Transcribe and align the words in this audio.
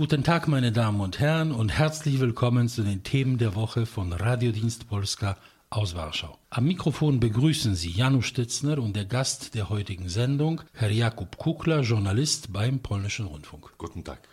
Guten 0.00 0.24
Tag, 0.24 0.48
meine 0.48 0.72
Damen 0.72 1.02
und 1.02 1.20
Herren, 1.20 1.52
und 1.52 1.76
herzlich 1.76 2.20
willkommen 2.20 2.70
zu 2.70 2.82
den 2.82 3.02
Themen 3.02 3.36
der 3.36 3.54
Woche 3.54 3.84
von 3.84 4.14
Radiodienst 4.14 4.88
Polska 4.88 5.36
aus 5.68 5.94
Warschau. 5.94 6.38
Am 6.48 6.64
Mikrofon 6.64 7.20
begrüßen 7.20 7.74
Sie 7.74 7.90
Janusz 7.90 8.24
Stitzner 8.24 8.78
und 8.78 8.96
der 8.96 9.04
Gast 9.04 9.54
der 9.54 9.68
heutigen 9.68 10.08
Sendung, 10.08 10.62
Herr 10.72 10.88
Jakub 10.88 11.36
Kukla, 11.36 11.80
Journalist 11.80 12.50
beim 12.50 12.78
Polnischen 12.78 13.26
Rundfunk. 13.26 13.74
Guten 13.76 14.02
Tag. 14.02 14.26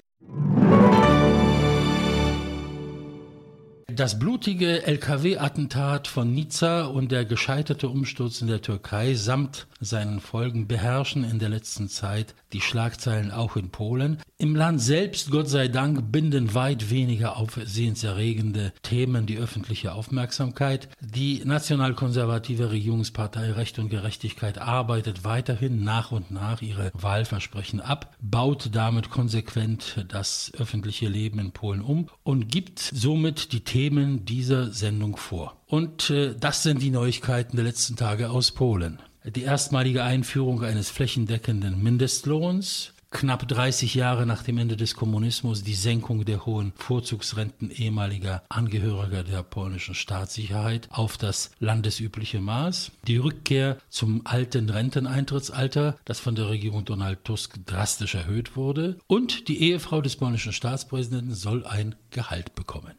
Das 3.98 4.20
blutige 4.20 4.85
LKW-Attentat 4.85 6.08
von 6.08 6.31
Nizza 6.31 6.85
und 6.85 7.12
der 7.12 7.26
gescheiterte 7.26 7.90
Umsturz 7.90 8.41
in 8.41 8.48
der 8.48 8.62
Türkei 8.62 9.16
samt 9.16 9.66
seinen 9.80 10.20
Folgen 10.20 10.67
beherrschen 10.67 11.23
in 11.23 11.39
der 11.39 11.49
letzten 11.49 11.89
Zeit 11.89 12.36
die 12.53 12.62
Schlagzeilen 12.62 13.31
auch 13.31 13.55
in 13.55 13.70
Polen. 13.70 14.20
Im 14.38 14.55
Land 14.55 14.81
selbst, 14.81 15.31
Gott 15.31 15.49
sei 15.49 15.67
Dank, 15.67 16.12
binden 16.12 16.53
weit 16.53 16.91
weniger 16.91 17.38
aufsehenserregende 17.38 18.72
Themen 18.84 19.25
die 19.25 19.38
öffentliche 19.38 19.94
Aufmerksamkeit. 19.94 20.89
Die 21.02 21.41
nationalkonservative 21.44 22.70
Regierungspartei 22.70 23.52
Recht 23.52 23.80
und 23.80 23.89
Gerechtigkeit 23.89 24.59
arbeitet 24.59 25.23
weiterhin 25.23 25.84
nach 25.84 26.11
und 26.11 26.30
nach 26.30 26.61
ihre 26.61 26.91
Wahlversprechen 26.94 27.81
ab, 27.81 28.16
baut 28.22 28.70
damit 28.73 29.09
konsequent 29.09 30.05
das 30.08 30.52
öffentliche 30.55 31.09
Leben 31.09 31.39
in 31.39 31.52
Polen 31.52 31.81
um 31.81 32.09
und 32.23 32.48
gibt 32.50 32.80
somit 32.80 33.53
die 33.53 33.61
Themen 33.61 33.87
dieser 33.90 34.72
Sendung 34.72 35.18
vor. 35.18 35.58
Und 35.68 36.09
äh, 36.09 36.36
das 36.39 36.64
sind 36.64 36.81
die 36.81 36.92
Neuigkeiten 36.92 37.56
der 37.56 37.66
letzten 37.66 37.95
Tage 37.95 38.30
aus 38.30 38.52
Polen. 38.52 39.00
Die 39.25 39.44
erstmalige 39.44 40.03
Einführung 40.03 40.64
eines 40.64 40.89
flächendeckenden 40.89 41.81
Mindestlohns, 41.84 42.94
knapp 43.11 43.48
30 43.48 43.95
Jahre 43.95 44.26
nach 44.26 44.44
dem 44.44 44.58
Ende 44.58 44.78
des 44.78 44.95
Kommunismus 44.95 45.64
die 45.64 45.73
Senkung 45.73 46.26
der 46.26 46.45
hohen 46.45 46.73
Vorzugsrenten 46.76 47.72
ehemaliger 47.72 48.44
Angehöriger 48.50 49.23
der 49.23 49.44
polnischen 49.44 49.95
Staatssicherheit 49.95 50.88
auf 50.92 51.17
das 51.17 51.52
landesübliche 51.59 52.39
Maß, 52.39 52.92
die 53.08 53.17
Rückkehr 53.17 53.78
zum 53.89 54.22
alten 54.26 54.70
Renteneintrittsalter, 54.70 55.98
das 56.06 56.20
von 56.20 56.36
der 56.36 56.50
Regierung 56.50 56.86
Donald 56.86 57.23
Tusk 57.23 57.66
drastisch 57.66 58.16
erhöht 58.16 58.56
wurde, 58.56 58.98
und 59.08 59.48
die 59.48 59.61
Ehefrau 59.61 60.02
des 60.02 60.16
polnischen 60.16 60.54
Staatspräsidenten 60.54 61.33
soll 61.33 61.66
ein 61.66 61.95
Gehalt 62.11 62.56
bekommen. 62.56 62.94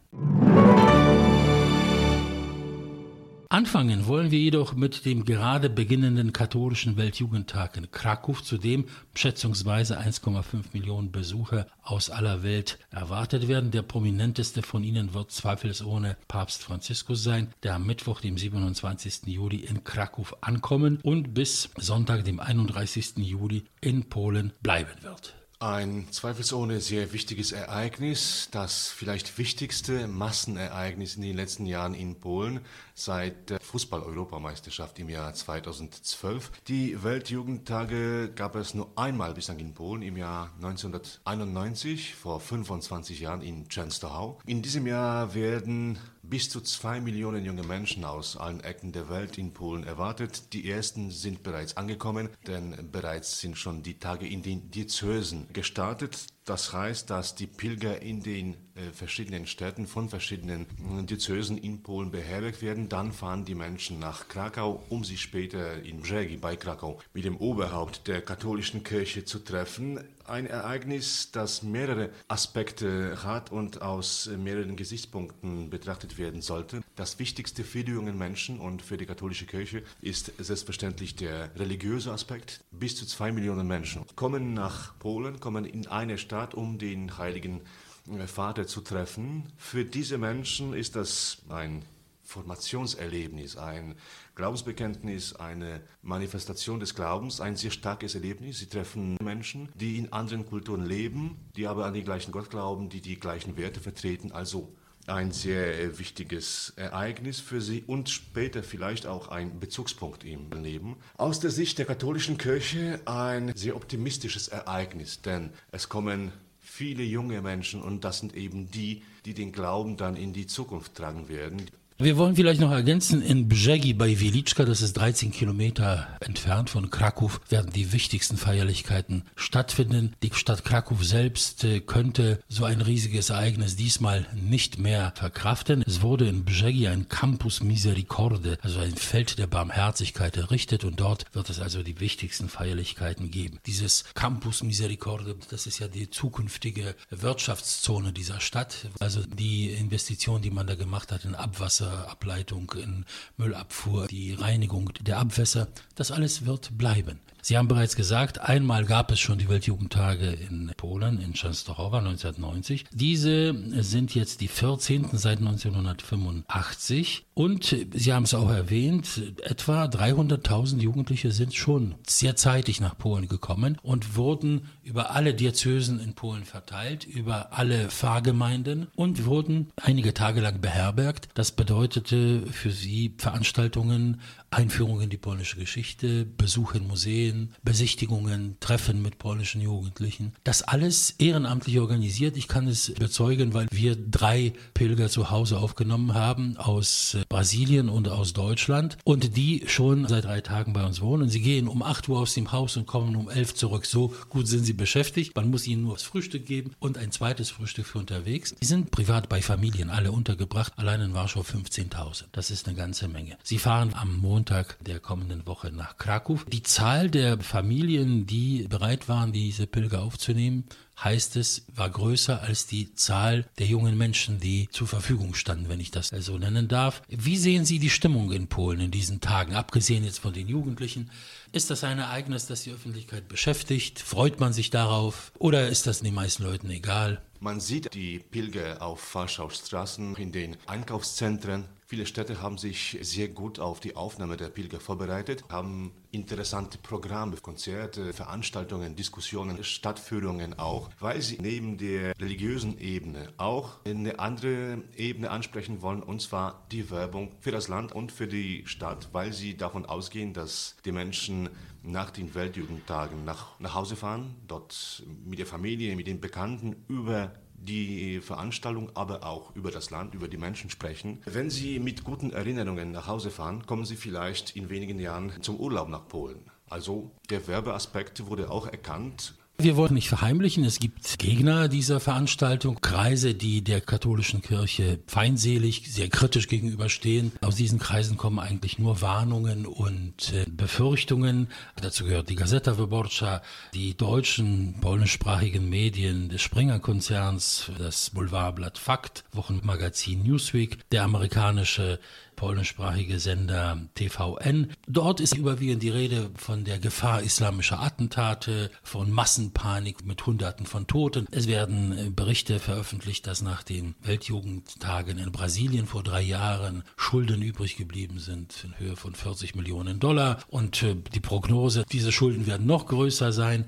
Anfangen 3.51 4.07
wollen 4.07 4.31
wir 4.31 4.39
jedoch 4.39 4.75
mit 4.75 5.07
dem 5.07 5.25
gerade 5.25 5.71
beginnenden 5.71 6.35
katholischen 6.35 6.99
Weltjugendtag 6.99 7.79
in 7.79 7.91
Krakow, 7.91 8.43
zu 8.43 8.59
dem 8.59 8.85
schätzungsweise 9.15 9.99
1,5 9.99 10.65
Millionen 10.75 11.13
Besucher 11.13 11.67
aus 11.83 12.11
aller 12.11 12.43
Welt 12.43 12.79
erwartet 12.91 13.49
werden. 13.49 13.71
Der 13.71 13.81
prominenteste 13.81 14.61
von 14.61 14.85
ihnen 14.85 15.15
wird 15.15 15.31
zweifelsohne 15.31 16.19
Papst 16.29 16.63
Franziskus 16.63 17.23
sein, 17.23 17.55
der 17.63 17.77
am 17.77 17.87
Mittwoch, 17.87 18.21
dem 18.21 18.37
27. 18.37 19.29
Juli 19.29 19.65
in 19.65 19.83
Krakow 19.83 20.37
ankommen 20.43 20.99
und 21.03 21.33
bis 21.33 21.71
Sonntag, 21.79 22.27
dem 22.27 22.41
31. 22.41 23.17
Juli 23.17 23.65
in 23.81 24.11
Polen 24.11 24.53
bleiben 24.61 24.93
wird. 25.01 25.35
Ein 25.61 26.07
zweifelsohne 26.13 26.81
sehr 26.81 27.13
wichtiges 27.13 27.51
Ereignis, 27.51 28.49
das 28.53 28.87
vielleicht 28.91 29.39
wichtigste 29.39 30.07
Massenereignis 30.07 31.17
in 31.17 31.23
den 31.23 31.35
letzten 31.35 31.67
Jahren 31.67 31.95
in 31.95 32.21
Polen 32.21 32.61
seit 32.95 33.51
der 33.51 33.59
Fußball-Europameisterschaft 33.59 35.01
im 35.01 35.09
Jahr 35.09 35.35
2012. 35.35 36.53
Die 36.69 37.03
Weltjugendtage 37.03 38.31
gab 38.37 38.55
es 38.55 38.73
nur 38.73 38.93
einmal 38.95 39.35
bislang 39.35 39.59
in 39.59 39.75
Polen 39.75 40.03
im 40.03 40.17
Jahr 40.17 40.53
1991, 40.63 42.15
vor 42.15 42.39
25 42.39 43.19
Jahren 43.19 43.43
in 43.43 43.69
Częstochow. 43.69 44.41
In 44.47 44.63
diesem 44.63 44.87
Jahr 44.87 45.35
werden 45.35 45.99
bis 46.29 46.51
zu 46.51 46.61
zwei 46.61 47.01
Millionen 47.01 47.45
junge 47.45 47.63
Menschen 47.63 48.05
aus 48.05 48.37
allen 48.37 48.61
Ecken 48.61 48.93
der 48.93 49.09
Welt 49.09 49.39
in 49.39 49.53
Polen 49.53 49.85
erwartet. 49.85 50.53
Die 50.53 50.71
ersten 50.71 51.11
sind 51.11 51.43
bereits 51.43 51.77
angekommen, 51.77 52.29
denn 52.47 52.91
bereits 52.93 53.41
sind 53.41 53.57
schon 53.57 53.83
die 53.83 53.99
Tage 53.99 54.27
in 54.27 54.43
den 54.43 54.71
Diözesen 54.71 55.49
gestartet. 55.53 56.27
Das 56.49 56.73
heißt, 56.73 57.11
dass 57.11 57.35
die 57.35 57.47
Pilger 57.47 58.01
in 58.01 58.23
den 58.23 58.57
äh, 58.79 58.93
verschiedenen 58.93 59.47
Städten 59.47 59.87
von 59.87 60.09
verschiedenen 60.09 60.63
äh, 60.63 61.03
Diözesen 61.05 61.59
in 61.59 61.83
Polen 61.83 62.11
beherbergt 62.11 62.63
werden. 62.63 62.89
Dann 62.89 63.13
fahren 63.13 63.45
die 63.45 63.55
Menschen 63.55 63.99
nach 63.99 64.29
Krakau, 64.29 64.83
um 64.89 65.05
sich 65.05 65.21
später 65.21 65.83
in 65.83 66.01
Brzegi 66.01 66.37
bei 66.37 66.57
Krakau 66.57 67.01
mit 67.13 67.25
dem 67.25 67.37
Oberhaupt 67.37 68.07
der 68.07 68.23
katholischen 68.23 68.85
Kirche 68.85 69.25
zu 69.25 69.41
treffen. 69.41 70.01
Ein 70.25 70.47
Ereignis, 70.47 71.31
das 71.33 71.63
mehrere 71.63 72.11
Aspekte 72.29 73.23
hat 73.25 73.51
und 73.51 73.83
aus 73.83 74.31
mehreren 74.37 74.77
Gesichtspunkten 74.77 75.71
betrachtet 75.71 76.19
werden 76.19 76.43
sollte. 76.43 76.83
Das 76.97 77.19
Wichtigste 77.19 77.65
für 77.65 77.83
die 77.83 77.93
jungen 77.93 78.19
Menschen 78.19 78.61
und 78.61 78.83
für 78.83 78.99
die 78.99 79.07
katholische 79.07 79.47
Kirche 79.47 79.83
ist 80.03 80.33
selbstverständlich 80.39 81.17
der 81.17 81.51
religiöse 81.57 82.13
Aspekt. 82.13 82.61
Bis 82.71 82.95
zu 82.97 83.07
zwei 83.07 83.33
Millionen 83.33 83.67
Menschen 83.67 84.05
kommen 84.17 84.53
nach 84.53 84.99
Polen, 84.99 85.41
kommen 85.41 85.65
in 85.65 85.87
eine 85.87 86.19
Stadt, 86.19 86.38
Stadt, 86.39 86.55
um 86.55 86.79
den 86.79 87.19
heiligen 87.19 87.63
äh, 88.09 88.29
Vater 88.29 88.69
zu 88.69 88.81
treffen. 88.81 89.43
Für 89.57 89.85
diese 89.85 90.19
Menschen 90.19 90.73
ist 90.73 90.95
das 90.95 91.39
ein 91.49 91.83
Formationserlebnis, 92.23 93.57
ein 93.57 93.97
Glaubensbekenntnis, 94.37 95.35
eine 95.35 95.81
Manifestation 96.03 96.79
des 96.79 96.95
Glaubens, 96.95 97.41
ein 97.41 97.57
sehr 97.57 97.73
starkes 97.73 98.15
Erlebnis. 98.15 98.61
Sie 98.61 98.69
treffen 98.69 99.17
Menschen, 99.21 99.69
die 99.75 99.99
in 99.99 100.13
anderen 100.13 100.47
Kulturen 100.47 100.87
leben, 100.87 101.37
die 101.57 101.67
aber 101.67 101.87
an 101.87 101.95
den 101.95 102.05
gleichen 102.05 102.31
Gott 102.31 102.51
glauben, 102.51 102.89
die 102.89 103.01
die 103.01 103.19
gleichen 103.19 103.57
Werte 103.57 103.81
vertreten. 103.81 104.31
Also 104.31 104.73
ein 105.09 105.33
sehr 105.33 105.79
äh, 105.79 105.99
wichtiges 105.99 106.73
Ereignis 106.77 107.41
für 107.41 107.61
sie 107.61 107.85
und 107.87 108.09
später 108.09 108.63
vielleicht 108.63 109.07
auch 109.07 109.29
ein 109.29 109.61
Bezugspunkt 109.61 110.25
im 110.25 110.51
Leben. 110.53 110.97
Aus 111.17 111.41
der 111.41 111.51
Sicht 111.51 111.79
der 111.79 111.87
katholischen 111.87 112.39
Kirche 112.39 113.01
ein 113.07 113.53
sehr 113.55 113.77
optimistisches 113.77 114.49
Ereignis, 114.49 115.23
denn 115.23 115.51
es 115.73 115.89
kommen 115.89 116.33
viele 116.61 117.03
junge 117.03 117.41
Menschen 117.43 117.83
und 117.83 118.05
das 118.05 118.19
sind 118.19 118.37
eben 118.37 118.71
die, 118.71 119.03
die 119.25 119.35
den 119.35 119.53
Glauben 119.53 119.97
dann 119.97 120.17
in 120.17 120.33
die 120.33 120.47
Zukunft 120.47 120.95
tragen 120.95 121.29
werden. 121.29 121.63
Wir 122.01 122.17
wollen 122.17 122.37
vielleicht 122.37 122.61
noch 122.61 122.71
ergänzen, 122.71 123.23
in 123.23 123.49
Brzegi 123.49 123.93
bei 123.93 124.21
Wieliczka, 124.21 124.65
das 124.65 124.83
ist 124.83 124.93
13 124.93 125.33
Kilometer 125.33 126.07
entfernt 126.21 126.71
von 126.71 126.91
Krakow, 126.91 127.41
werden 127.49 127.73
die 127.73 127.93
wichtigsten 127.93 128.37
Feierlichkeiten 128.37 129.25
stattfinden. 129.35 130.15
Die 130.23 130.31
Stadt 130.33 130.65
Krakow 130.65 131.03
selbst 131.03 131.65
äh, 131.65 131.81
könnte 131.81 132.39
so 132.49 132.65
ein 132.65 132.83
riesiges 132.83 133.31
Ereignis 133.31 133.75
diesmal 133.75 134.29
nicht 134.33 134.79
mehr 134.79 135.13
verkraften. 135.17 135.83
Es 135.89 136.01
wurde 136.01 136.29
in 136.29 136.45
Brzegi 136.45 136.87
ein 136.87 137.09
Campus 137.09 137.65
Misericorde, 137.65 138.59
also 138.63 138.79
ein 138.79 138.95
Feld 138.95 139.41
der 139.41 139.49
Barmherzigkeit 139.49 140.37
errichtet 140.37 140.85
und 140.85 141.01
dort 141.01 141.25
wird 141.33 141.51
es 141.51 141.59
also 141.59 141.83
die 141.83 141.99
wichtigsten 141.99 142.49
Feierlichkeiten 142.49 143.33
geben. 143.33 143.59
Dieses 143.67 144.05
Campus 144.15 144.63
Misericorde, 144.63 145.35
das 145.51 145.67
ist 145.67 145.81
ja 145.81 145.89
die 145.89 146.11
zukünftige 146.11 146.95
Wirtschaftszone 147.11 148.13
dieser 148.13 148.39
Stadt, 148.39 148.87
also 149.01 149.23
die 149.27 149.71
Investition, 149.71 150.43
die 150.43 150.53
man 150.53 150.69
da 150.69 150.77
gemacht 150.77 151.11
hat 151.11 151.25
in 151.25 151.35
Abwasser, 151.35 151.88
Ableitung, 151.91 152.73
in 152.77 153.05
Müllabfuhr, 153.37 154.07
die 154.07 154.35
Reinigung 154.35 154.93
der 155.01 155.19
Abwässer, 155.19 155.69
das 155.95 156.11
alles 156.11 156.47
wird 156.47 156.77
bleiben. 156.77 157.21
Sie 157.49 157.57
haben 157.57 157.67
bereits 157.67 157.97
gesagt, 157.97 158.43
einmal 158.43 158.85
gab 158.85 159.11
es 159.11 159.21
schon 159.21 159.39
die 159.39 159.49
Weltjugendtage 159.49 160.27
in 160.27 160.71
Polen, 160.77 161.19
in 161.19 161.33
Częstochowa 161.33 162.01
1990. 162.01 162.85
Diese 162.93 163.55
sind 163.83 164.15
jetzt 164.15 164.43
die 164.43 164.49
14. 164.49 165.09
seit 165.15 165.39
1985. 165.39 167.25
Und 167.33 167.75
Sie 167.95 168.13
haben 168.13 168.25
es 168.25 168.35
auch 168.35 168.51
erwähnt, 168.51 169.23
etwa 169.45 169.85
300.000 169.85 170.81
Jugendliche 170.81 171.33
sind 171.33 171.55
schon 171.55 171.95
sehr 172.07 172.37
zeitig 172.37 172.83
nach 172.83 172.99
Polen 172.99 173.29
gekommen 173.29 173.79
und 173.83 174.17
wurden 174.17 174.67
über 174.83 175.13
alle 175.13 175.33
Diözesen 175.33 176.01
in 176.01 176.13
Polen 176.13 176.45
verteilt, 176.45 177.07
über 177.07 177.55
alle 177.55 177.89
Pfarrgemeinden 177.89 178.89
und 178.95 179.25
wurden 179.25 179.69
einige 179.77 180.13
Tage 180.13 180.43
lang 180.43 180.61
beherbergt. 180.61 181.29
Das 181.33 181.53
bedeutete 181.53 182.47
für 182.49 182.73
sie 182.73 183.15
Veranstaltungen, 183.17 184.21
Einführung 184.51 185.01
in 185.01 185.11
die 185.11 185.19
polnische 185.19 185.57
Geschichte, 185.57 186.25
Besuch 186.25 186.75
in 186.75 186.87
Museen, 186.87 187.53
Besichtigungen, 187.63 188.57
Treffen 188.61 189.03
mit 189.03 189.19
polnischen 189.19 189.61
Jugendlichen. 189.61 190.33
Das 190.43 190.63
alles 190.63 191.15
ehrenamtlich 191.19 191.79
organisiert. 191.79 192.37
Ich 192.37 192.49
kann 192.49 192.67
es 192.67 192.93
bezeugen, 192.95 193.53
weil 193.55 193.67
wir 193.71 193.97
drei 193.97 194.55
Pilger 194.75 195.09
zu 195.09 195.31
Hause 195.31 195.59
aufgenommen 195.59 196.15
haben 196.15 196.57
aus 196.57 197.15
äh, 197.15 197.25
Brasilien 197.29 197.89
und 197.89 198.09
aus 198.09 198.33
Deutschland 198.33 198.97
und 199.05 199.37
die 199.37 199.65
schon 199.67 200.09
seit 200.09 200.25
drei 200.25 200.41
Tagen 200.41 200.73
bei 200.73 200.85
uns 200.85 201.01
wohnen. 201.01 201.29
Sie 201.29 201.41
gehen 201.41 201.69
um 201.69 201.83
8 201.83 202.09
Uhr 202.09 202.19
aus 202.19 202.35
dem 202.35 202.51
Haus 202.51 202.77
und 202.77 202.87
kommen 202.87 203.17
um 203.17 203.29
11 203.29 203.55
zurück. 203.55 203.87
So 203.87 204.15
gut 204.31 204.49
sind 204.49 204.65
sie 204.65 204.73
beschäftigt. 204.73 205.37
Man 205.37 205.51
muss 205.51 205.67
ihnen 205.67 205.83
nur 205.83 205.95
das 205.95 206.03
Frühstück 206.03 206.47
geben 206.47 206.73
und 206.79 206.97
ein 206.97 207.13
zweites 207.13 207.51
Frühstück 207.51 207.87
für 207.87 207.99
unterwegs. 207.99 208.55
Sie 208.61 208.67
sind 208.67 208.91
privat 208.91 209.29
bei 209.29 209.43
Familien 209.43 209.91
alle 209.91 210.11
untergebracht. 210.11 210.73
Allein 210.77 211.01
in 211.01 211.15
Warschau 211.15 211.41
15.000. 211.41 212.25
Das 212.33 212.51
ist 212.51 212.67
eine 212.67 212.77
ganze 212.77 213.09
Menge. 213.09 213.37
Sie 213.43 213.59
fahren 213.59 213.93
am 213.95 214.17
Montag 214.17 214.38
der 214.45 215.01
kommenden 215.01 215.47
Woche 215.47 215.71
nach 215.71 215.97
Krakow. 215.97 216.45
Die 216.47 216.63
Zahl 216.63 217.11
der 217.11 217.39
Familien, 217.41 218.27
die 218.27 218.67
bereit 218.69 219.09
waren, 219.09 219.33
diese 219.33 219.67
Pilger 219.67 220.03
aufzunehmen, 220.03 220.65
heißt 221.03 221.37
es, 221.37 221.65
war 221.75 221.89
größer 221.91 222.43
als 222.43 222.67
die 222.67 222.95
Zahl 222.95 223.47
der 223.59 223.67
jungen 223.67 223.97
Menschen, 223.97 224.41
die 224.41 224.69
zur 224.71 224.89
Verfügung 224.89 225.35
standen, 225.35 225.69
wenn 225.69 225.81
ich 225.81 225.91
das 225.91 226.09
so 226.09 226.39
nennen 226.39 226.69
darf. 226.69 227.03
Wie 227.09 227.37
sehen 227.37 227.65
Sie 227.65 227.79
die 227.79 227.91
Stimmung 227.91 228.33
in 228.33 228.49
Polen 228.49 228.81
in 228.81 228.91
diesen 228.91 229.21
Tagen, 229.21 229.55
abgesehen 229.55 230.05
jetzt 230.05 230.19
von 230.19 230.33
den 230.33 230.49
Jugendlichen? 230.49 231.11
Ist 231.53 231.71
das 231.71 231.85
ein 231.85 231.99
Ereignis, 231.99 232.47
das 232.47 232.63
die 232.63 232.73
Öffentlichkeit 232.73 233.29
beschäftigt? 233.29 234.01
Freut 234.01 234.41
man 234.41 234.53
sich 234.53 234.71
darauf? 234.71 235.33
Oder 235.39 235.69
ist 235.69 235.87
das 235.87 236.01
den 236.01 236.15
meisten 236.15 236.43
Leuten 236.43 236.71
egal? 236.71 237.23
Man 237.41 237.61
sieht 237.61 237.95
die 237.95 238.19
Pilger 238.19 238.83
auf 238.83 239.15
Warschau-Straßen, 239.15 240.17
in 240.17 240.33
den 240.33 240.57
Einkaufszentren. 240.67 241.67
Viele 241.91 242.05
Städte 242.05 242.43
haben 242.43 242.59
sich 242.59 242.99
sehr 243.01 243.29
gut 243.29 243.59
auf 243.59 243.81
die 243.81 243.97
Aufnahme 243.97 244.37
der 244.37 244.51
Pilger 244.51 244.79
vorbereitet, 244.79 245.43
haben 245.49 245.91
interessante 246.11 246.77
Programme, 246.77 247.39
Konzerte, 247.39 248.13
Veranstaltungen, 248.13 248.95
Diskussionen, 248.95 249.65
Stadtführungen 249.65 250.59
auch, 250.59 250.91
weil 251.01 251.23
sie 251.23 251.39
neben 251.41 251.79
der 251.79 252.13
religiösen 252.21 252.79
Ebene 252.79 253.33
auch 253.39 253.83
eine 253.87 254.19
andere 254.19 254.83
Ebene 254.99 255.31
ansprechen 255.31 255.81
wollen, 255.81 256.03
und 256.03 256.21
zwar 256.21 256.67
die 256.73 256.91
Werbung 256.91 257.33
für 257.41 257.53
das 257.53 257.69
Land 257.69 257.93
und 257.93 258.13
für 258.13 258.27
die 258.27 258.67
Stadt, 258.67 259.09
weil 259.13 259.33
sie 259.33 259.57
davon 259.57 259.87
ausgehen, 259.87 260.35
dass 260.35 260.77
die 260.85 260.93
Menschen 260.93 261.49
nach 261.83 262.11
den 262.11 262.35
Weltjugendtagen 262.35 263.25
nach, 263.25 263.59
nach 263.61 263.75
Hause 263.75 263.97
fahren, 263.97 264.35
dort 264.47 265.03
mit 265.25 265.39
der 265.39 265.47
Familie, 265.47 265.97
mit 265.97 266.07
den 266.07 266.21
Bekannten 266.21 266.77
über 266.87 267.33
die 267.61 268.21
Veranstaltung, 268.21 268.91
aber 268.95 269.25
auch 269.25 269.55
über 269.55 269.71
das 269.71 269.91
Land, 269.91 270.15
über 270.15 270.29
die 270.29 270.37
Menschen 270.37 270.71
sprechen. 270.71 271.21
Wenn 271.25 271.51
Sie 271.51 271.79
mit 271.79 272.05
guten 272.05 272.33
Erinnerungen 272.33 272.93
nach 272.93 273.07
Hause 273.07 273.31
fahren, 273.31 273.67
kommen 273.67 273.85
Sie 273.85 273.97
vielleicht 273.97 274.57
in 274.57 274.71
wenigen 274.71 274.99
Jahren 274.99 275.33
zum 275.43 275.57
Urlaub 275.57 275.89
nach 275.89 276.09
Polen. 276.09 276.51
Also 276.69 277.11
der 277.31 277.47
Werbeaspekt 277.47 278.27
wurde 278.27 278.51
auch 278.51 278.67
erkannt 278.67 279.38
wir 279.61 279.77
wollen 279.77 279.95
nicht 279.95 280.09
verheimlichen, 280.09 280.63
es 280.63 280.79
gibt 280.79 281.19
Gegner 281.19 281.67
dieser 281.67 281.99
Veranstaltung, 281.99 282.81
Kreise, 282.81 283.35
die 283.35 283.63
der 283.63 283.81
katholischen 283.81 284.41
Kirche 284.41 285.01
feindselig, 285.09 285.93
sehr 285.93 286.09
kritisch 286.09 286.47
gegenüberstehen. 286.47 287.33
Aus 287.41 287.57
diesen 287.57 287.81
Kreisen 287.81 288.17
kommen 288.17 288.39
eigentlich 288.39 288.79
nur 288.79 289.03
Warnungen 289.03 289.67
und 289.67 290.33
äh, 290.33 290.47
Befürchtungen. 290.49 291.49
Dazu 291.75 292.05
gehört 292.05 292.29
die 292.29 292.37
Gazeta 292.37 292.79
Wyborcza, 292.79 293.43
die 293.75 293.97
deutschen 293.97 294.77
polnischsprachigen 294.81 295.69
Medien 295.69 296.29
des 296.29 296.41
Springer-Konzerns, 296.43 297.73
das 297.79 298.11
Boulevardblatt 298.11 298.79
Fakt, 298.79 299.25
Wochenmagazin 299.33 300.23
Newsweek, 300.23 300.89
der 300.91 301.03
amerikanische 301.03 301.99
polnischsprachige 302.39 303.19
Sender 303.19 303.89
TVN. 303.95 304.69
Dort 304.87 305.19
ist 305.19 305.37
überwiegend 305.37 305.83
die 305.83 305.91
Rede 305.91 306.31
von 306.37 306.63
der 306.63 306.79
Gefahr 306.79 307.21
islamischer 307.21 307.83
Attentate, 307.83 308.71
von 308.85 309.11
Massenpanik 309.11 310.07
mit 310.07 310.25
Hunderten 310.25 310.65
von 310.65 310.87
Toten. 310.87 311.27
Es 311.33 311.49
werden 311.49 311.99
äh, 311.99 312.11
Berichte 312.11 312.61
veröffentlicht, 312.61 313.27
dass 313.27 313.43
nach 313.43 313.65
den 313.65 313.97
Weltjugendtagen 314.03 315.19
in 315.19 315.33
Brasilien 315.33 315.87
vor 315.87 316.05
drei 316.05 316.23
Jahren 316.23 316.85
Schulden 316.97 317.43
übrig 317.43 317.77
geblieben 317.77 318.21
sind 318.21 318.63
in 318.63 318.79
Höhe 318.79 318.95
von 318.95 319.17
40 319.17 319.57
Millionen 319.57 319.99
Dollar. 319.99 320.39
Und 320.47 320.85
äh, 320.85 320.95
die 321.13 321.21
Prognose, 321.21 321.85
diese 321.91 322.13
Schulden 322.13 322.47
werden 322.47 322.69
noch 322.69 322.87
größer 322.87 323.33
sein. 323.33 323.65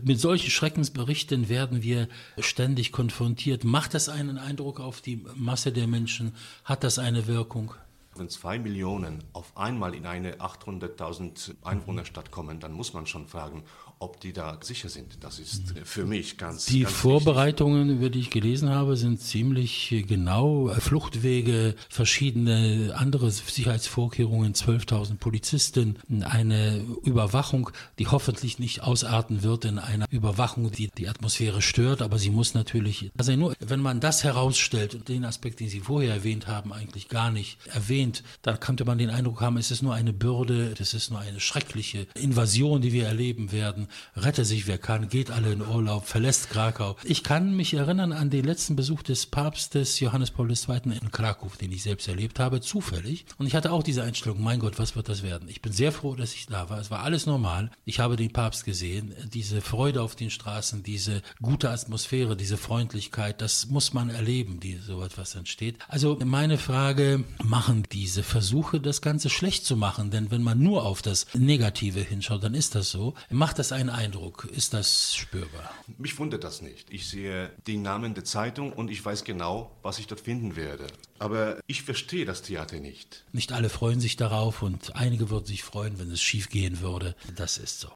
Mit 0.00 0.20
solchen 0.20 0.52
Schreckensberichten 0.52 1.48
werden 1.48 1.82
wir 1.82 2.08
ständig 2.38 2.92
konfrontiert. 2.92 3.64
Macht 3.64 3.94
das 3.94 4.08
einen 4.08 4.38
Eindruck 4.38 4.78
auf 4.78 5.00
die 5.00 5.24
Masse 5.34 5.72
der 5.72 5.88
Menschen? 5.88 6.36
Hat 6.62 6.84
das 6.84 7.00
eine 7.00 7.26
Wirkung? 7.26 7.74
Wenn 8.14 8.28
zwei 8.28 8.58
Millionen 8.58 9.24
auf 9.32 9.56
einmal 9.56 9.94
in 9.94 10.04
eine 10.04 10.36
800.000 10.36 11.54
Einwohnerstadt 11.62 12.30
kommen, 12.30 12.60
dann 12.60 12.72
muss 12.72 12.92
man 12.92 13.06
schon 13.06 13.26
fragen, 13.26 13.64
ob 14.02 14.20
die 14.20 14.32
da 14.32 14.58
sicher 14.62 14.88
sind. 14.88 15.18
Das 15.20 15.38
ist 15.38 15.74
für 15.84 16.04
mich 16.04 16.36
ganz 16.36 16.66
Die 16.66 16.80
ganz 16.82 16.94
Vorbereitungen, 16.94 17.88
wichtig. 17.88 17.96
über 18.00 18.10
die 18.10 18.18
ich 18.18 18.30
gelesen 18.30 18.70
habe, 18.70 18.96
sind 18.96 19.20
ziemlich 19.20 20.04
genau. 20.08 20.68
Fluchtwege, 20.78 21.76
verschiedene 21.88 22.94
andere 22.96 23.30
Sicherheitsvorkehrungen, 23.30 24.54
12.000 24.54 25.16
Polizisten, 25.18 25.96
eine 26.24 26.84
Überwachung, 27.04 27.70
die 27.98 28.08
hoffentlich 28.08 28.58
nicht 28.58 28.82
ausarten 28.82 29.42
wird 29.42 29.64
in 29.64 29.78
einer 29.78 30.06
Überwachung, 30.10 30.70
die 30.72 30.90
die 30.98 31.08
Atmosphäre 31.08 31.62
stört, 31.62 32.02
aber 32.02 32.18
sie 32.18 32.30
muss 32.30 32.54
natürlich, 32.54 33.10
also 33.16 33.34
nur, 33.36 33.54
wenn 33.60 33.80
man 33.80 34.00
das 34.00 34.24
herausstellt 34.24 34.94
und 34.94 35.08
den 35.08 35.24
Aspekt, 35.24 35.60
den 35.60 35.68
Sie 35.68 35.80
vorher 35.80 36.14
erwähnt 36.14 36.48
haben, 36.48 36.72
eigentlich 36.72 37.08
gar 37.08 37.30
nicht 37.30 37.58
erwähnt, 37.72 38.24
dann 38.42 38.58
könnte 38.58 38.84
man 38.84 38.98
den 38.98 39.10
Eindruck 39.10 39.40
haben, 39.40 39.56
es 39.58 39.70
ist 39.70 39.82
nur 39.82 39.94
eine 39.94 40.12
Bürde, 40.12 40.74
es 40.78 40.92
ist 40.92 41.10
nur 41.10 41.20
eine 41.20 41.38
schreckliche 41.40 42.06
Invasion, 42.14 42.80
die 42.80 42.92
wir 42.92 43.06
erleben 43.06 43.52
werden 43.52 43.86
rette 44.16 44.44
sich 44.44 44.66
wer 44.66 44.78
kann, 44.78 45.08
geht 45.08 45.30
alle 45.30 45.52
in 45.52 45.62
Urlaub, 45.62 46.06
verlässt 46.06 46.50
Krakau. 46.50 46.96
Ich 47.04 47.22
kann 47.22 47.54
mich 47.54 47.74
erinnern 47.74 48.12
an 48.12 48.30
den 48.30 48.44
letzten 48.44 48.76
Besuch 48.76 49.02
des 49.02 49.26
Papstes 49.26 50.00
Johannes 50.00 50.30
Paul 50.30 50.50
II. 50.50 50.80
in 50.84 51.10
Krakow, 51.10 51.56
den 51.56 51.72
ich 51.72 51.82
selbst 51.82 52.08
erlebt 52.08 52.38
habe, 52.38 52.60
zufällig. 52.60 53.26
Und 53.38 53.46
ich 53.46 53.54
hatte 53.54 53.72
auch 53.72 53.82
diese 53.82 54.02
Einstellung, 54.02 54.42
mein 54.42 54.58
Gott, 54.58 54.78
was 54.78 54.96
wird 54.96 55.08
das 55.08 55.22
werden? 55.22 55.48
Ich 55.48 55.62
bin 55.62 55.72
sehr 55.72 55.92
froh, 55.92 56.14
dass 56.14 56.34
ich 56.34 56.46
da 56.46 56.70
war. 56.70 56.78
Es 56.78 56.90
war 56.90 57.02
alles 57.02 57.26
normal. 57.26 57.70
Ich 57.84 58.00
habe 58.00 58.16
den 58.16 58.32
Papst 58.32 58.64
gesehen, 58.64 59.14
diese 59.32 59.60
Freude 59.60 60.02
auf 60.02 60.16
den 60.16 60.30
Straßen, 60.30 60.82
diese 60.82 61.22
gute 61.40 61.70
Atmosphäre, 61.70 62.36
diese 62.36 62.56
Freundlichkeit, 62.56 63.40
das 63.40 63.66
muss 63.66 63.92
man 63.92 64.10
erleben, 64.10 64.60
die 64.60 64.76
so 64.76 65.02
etwas 65.02 65.34
entsteht. 65.34 65.78
Also 65.88 66.18
meine 66.24 66.58
Frage, 66.58 67.24
machen 67.42 67.84
diese 67.92 68.22
Versuche, 68.22 68.80
das 68.80 69.02
Ganze 69.02 69.30
schlecht 69.30 69.64
zu 69.64 69.76
machen? 69.76 70.10
Denn 70.10 70.30
wenn 70.30 70.42
man 70.42 70.58
nur 70.58 70.84
auf 70.84 71.02
das 71.02 71.26
Negative 71.34 72.00
hinschaut, 72.00 72.42
dann 72.44 72.54
ist 72.54 72.74
das 72.74 72.90
so. 72.90 73.14
Macht 73.30 73.58
das 73.58 73.72
ein 73.72 73.81
ein 73.82 73.90
Eindruck? 73.90 74.44
Ist 74.44 74.74
das 74.74 75.14
spürbar? 75.16 75.74
Mich 75.98 76.16
wundert 76.18 76.44
das 76.44 76.62
nicht. 76.62 76.88
Ich 76.90 77.08
sehe 77.08 77.50
den 77.66 77.82
Namen 77.82 78.14
der 78.14 78.24
Zeitung 78.24 78.72
und 78.72 78.90
ich 78.90 79.04
weiß 79.04 79.24
genau, 79.24 79.72
was 79.82 79.98
ich 79.98 80.06
dort 80.06 80.20
finden 80.20 80.54
werde. 80.54 80.86
Aber 81.18 81.58
ich 81.66 81.82
verstehe 81.82 82.24
das 82.24 82.42
Theater 82.42 82.78
nicht. 82.78 83.24
Nicht 83.32 83.52
alle 83.52 83.68
freuen 83.68 83.98
sich 83.98 84.16
darauf 84.16 84.62
und 84.62 84.94
einige 84.94 85.30
würden 85.30 85.46
sich 85.46 85.64
freuen, 85.64 85.98
wenn 85.98 86.12
es 86.12 86.22
schief 86.22 86.48
gehen 86.48 86.80
würde. 86.80 87.16
Das 87.34 87.58
ist 87.58 87.80
so. 87.80 87.88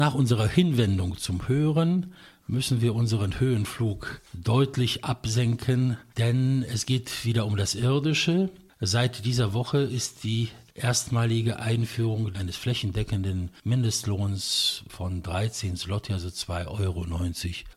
Nach 0.00 0.14
unserer 0.14 0.48
Hinwendung 0.48 1.16
zum 1.16 1.46
Hören 1.46 2.14
müssen 2.48 2.80
wir 2.80 2.96
unseren 2.96 3.38
Höhenflug 3.38 4.20
deutlich 4.32 5.04
absenken, 5.04 5.96
denn 6.18 6.64
es 6.64 6.86
geht 6.86 7.24
wieder 7.24 7.46
um 7.46 7.56
das 7.56 7.76
Irdische. 7.76 8.50
Seit 8.80 9.24
dieser 9.24 9.54
Woche 9.54 9.78
ist 9.78 10.24
die 10.24 10.48
erstmalige 10.74 11.60
Einführung 11.60 12.34
eines 12.34 12.56
flächendeckenden 12.56 13.50
Mindestlohns 13.62 14.82
von 14.88 15.22
13 15.22 15.76
Slotty, 15.76 16.12
also 16.12 16.28
2,90 16.28 16.68
Euro 16.80 17.06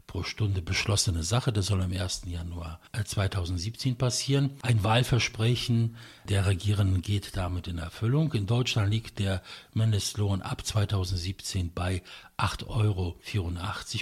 pro 0.07 0.23
Stunde 0.23 0.61
beschlossene 0.61 1.23
Sache. 1.23 1.53
Das 1.53 1.67
soll 1.67 1.81
am 1.81 1.91
1. 1.91 2.23
Januar 2.25 2.79
2017 3.05 3.97
passieren. 3.97 4.51
Ein 4.61 4.83
Wahlversprechen 4.83 5.97
der 6.29 6.45
Regierenden 6.45 7.01
geht 7.01 7.35
damit 7.37 7.67
in 7.67 7.77
Erfüllung. 7.77 8.33
In 8.33 8.47
Deutschland 8.47 8.91
liegt 8.91 9.19
der 9.19 9.41
Mindestlohn 9.73 10.41
ab 10.41 10.65
2017 10.65 11.71
bei 11.73 12.01
8,84 12.37 12.67
Euro 12.67 13.17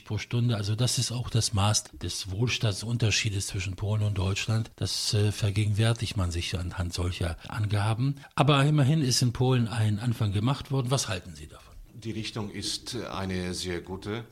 pro 0.06 0.18
Stunde. 0.18 0.56
Also 0.56 0.76
das 0.76 0.98
ist 0.98 1.12
auch 1.12 1.30
das 1.30 1.54
Maß 1.54 1.86
des 2.02 2.30
Wohlstandsunterschiedes 2.32 3.48
zwischen 3.48 3.76
Polen 3.76 4.04
und 4.04 4.18
Deutschland. 4.18 4.72
Das 4.76 5.14
äh, 5.14 5.32
vergegenwärtigt 5.32 6.18
man 6.18 6.32
sich 6.32 6.58
anhand 6.58 6.94
solcher 6.94 7.38
Angaben. 7.48 8.16
Aber 8.36 8.64
immerhin 8.64 9.02
ist 9.02 9.22
in 9.22 9.34
Polen 9.34 9.68
ein 9.68 10.00
Anfang 10.00 10.32
gemacht 10.32 10.72
worden. 10.72 10.92
Was 10.92 11.08
halten 11.08 11.36
Sie 11.36 11.48
davon? 11.48 11.74
Die 11.94 12.12
Richtung 12.12 12.52
ist 12.52 12.96
eine 12.96 13.54
sehr 13.54 13.82
gute. 13.82 14.26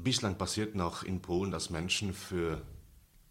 Bislang 0.00 0.38
passiert 0.38 0.74
noch 0.74 1.02
in 1.02 1.20
Polen, 1.20 1.50
dass 1.50 1.70
Menschen 1.70 2.14
für 2.14 2.62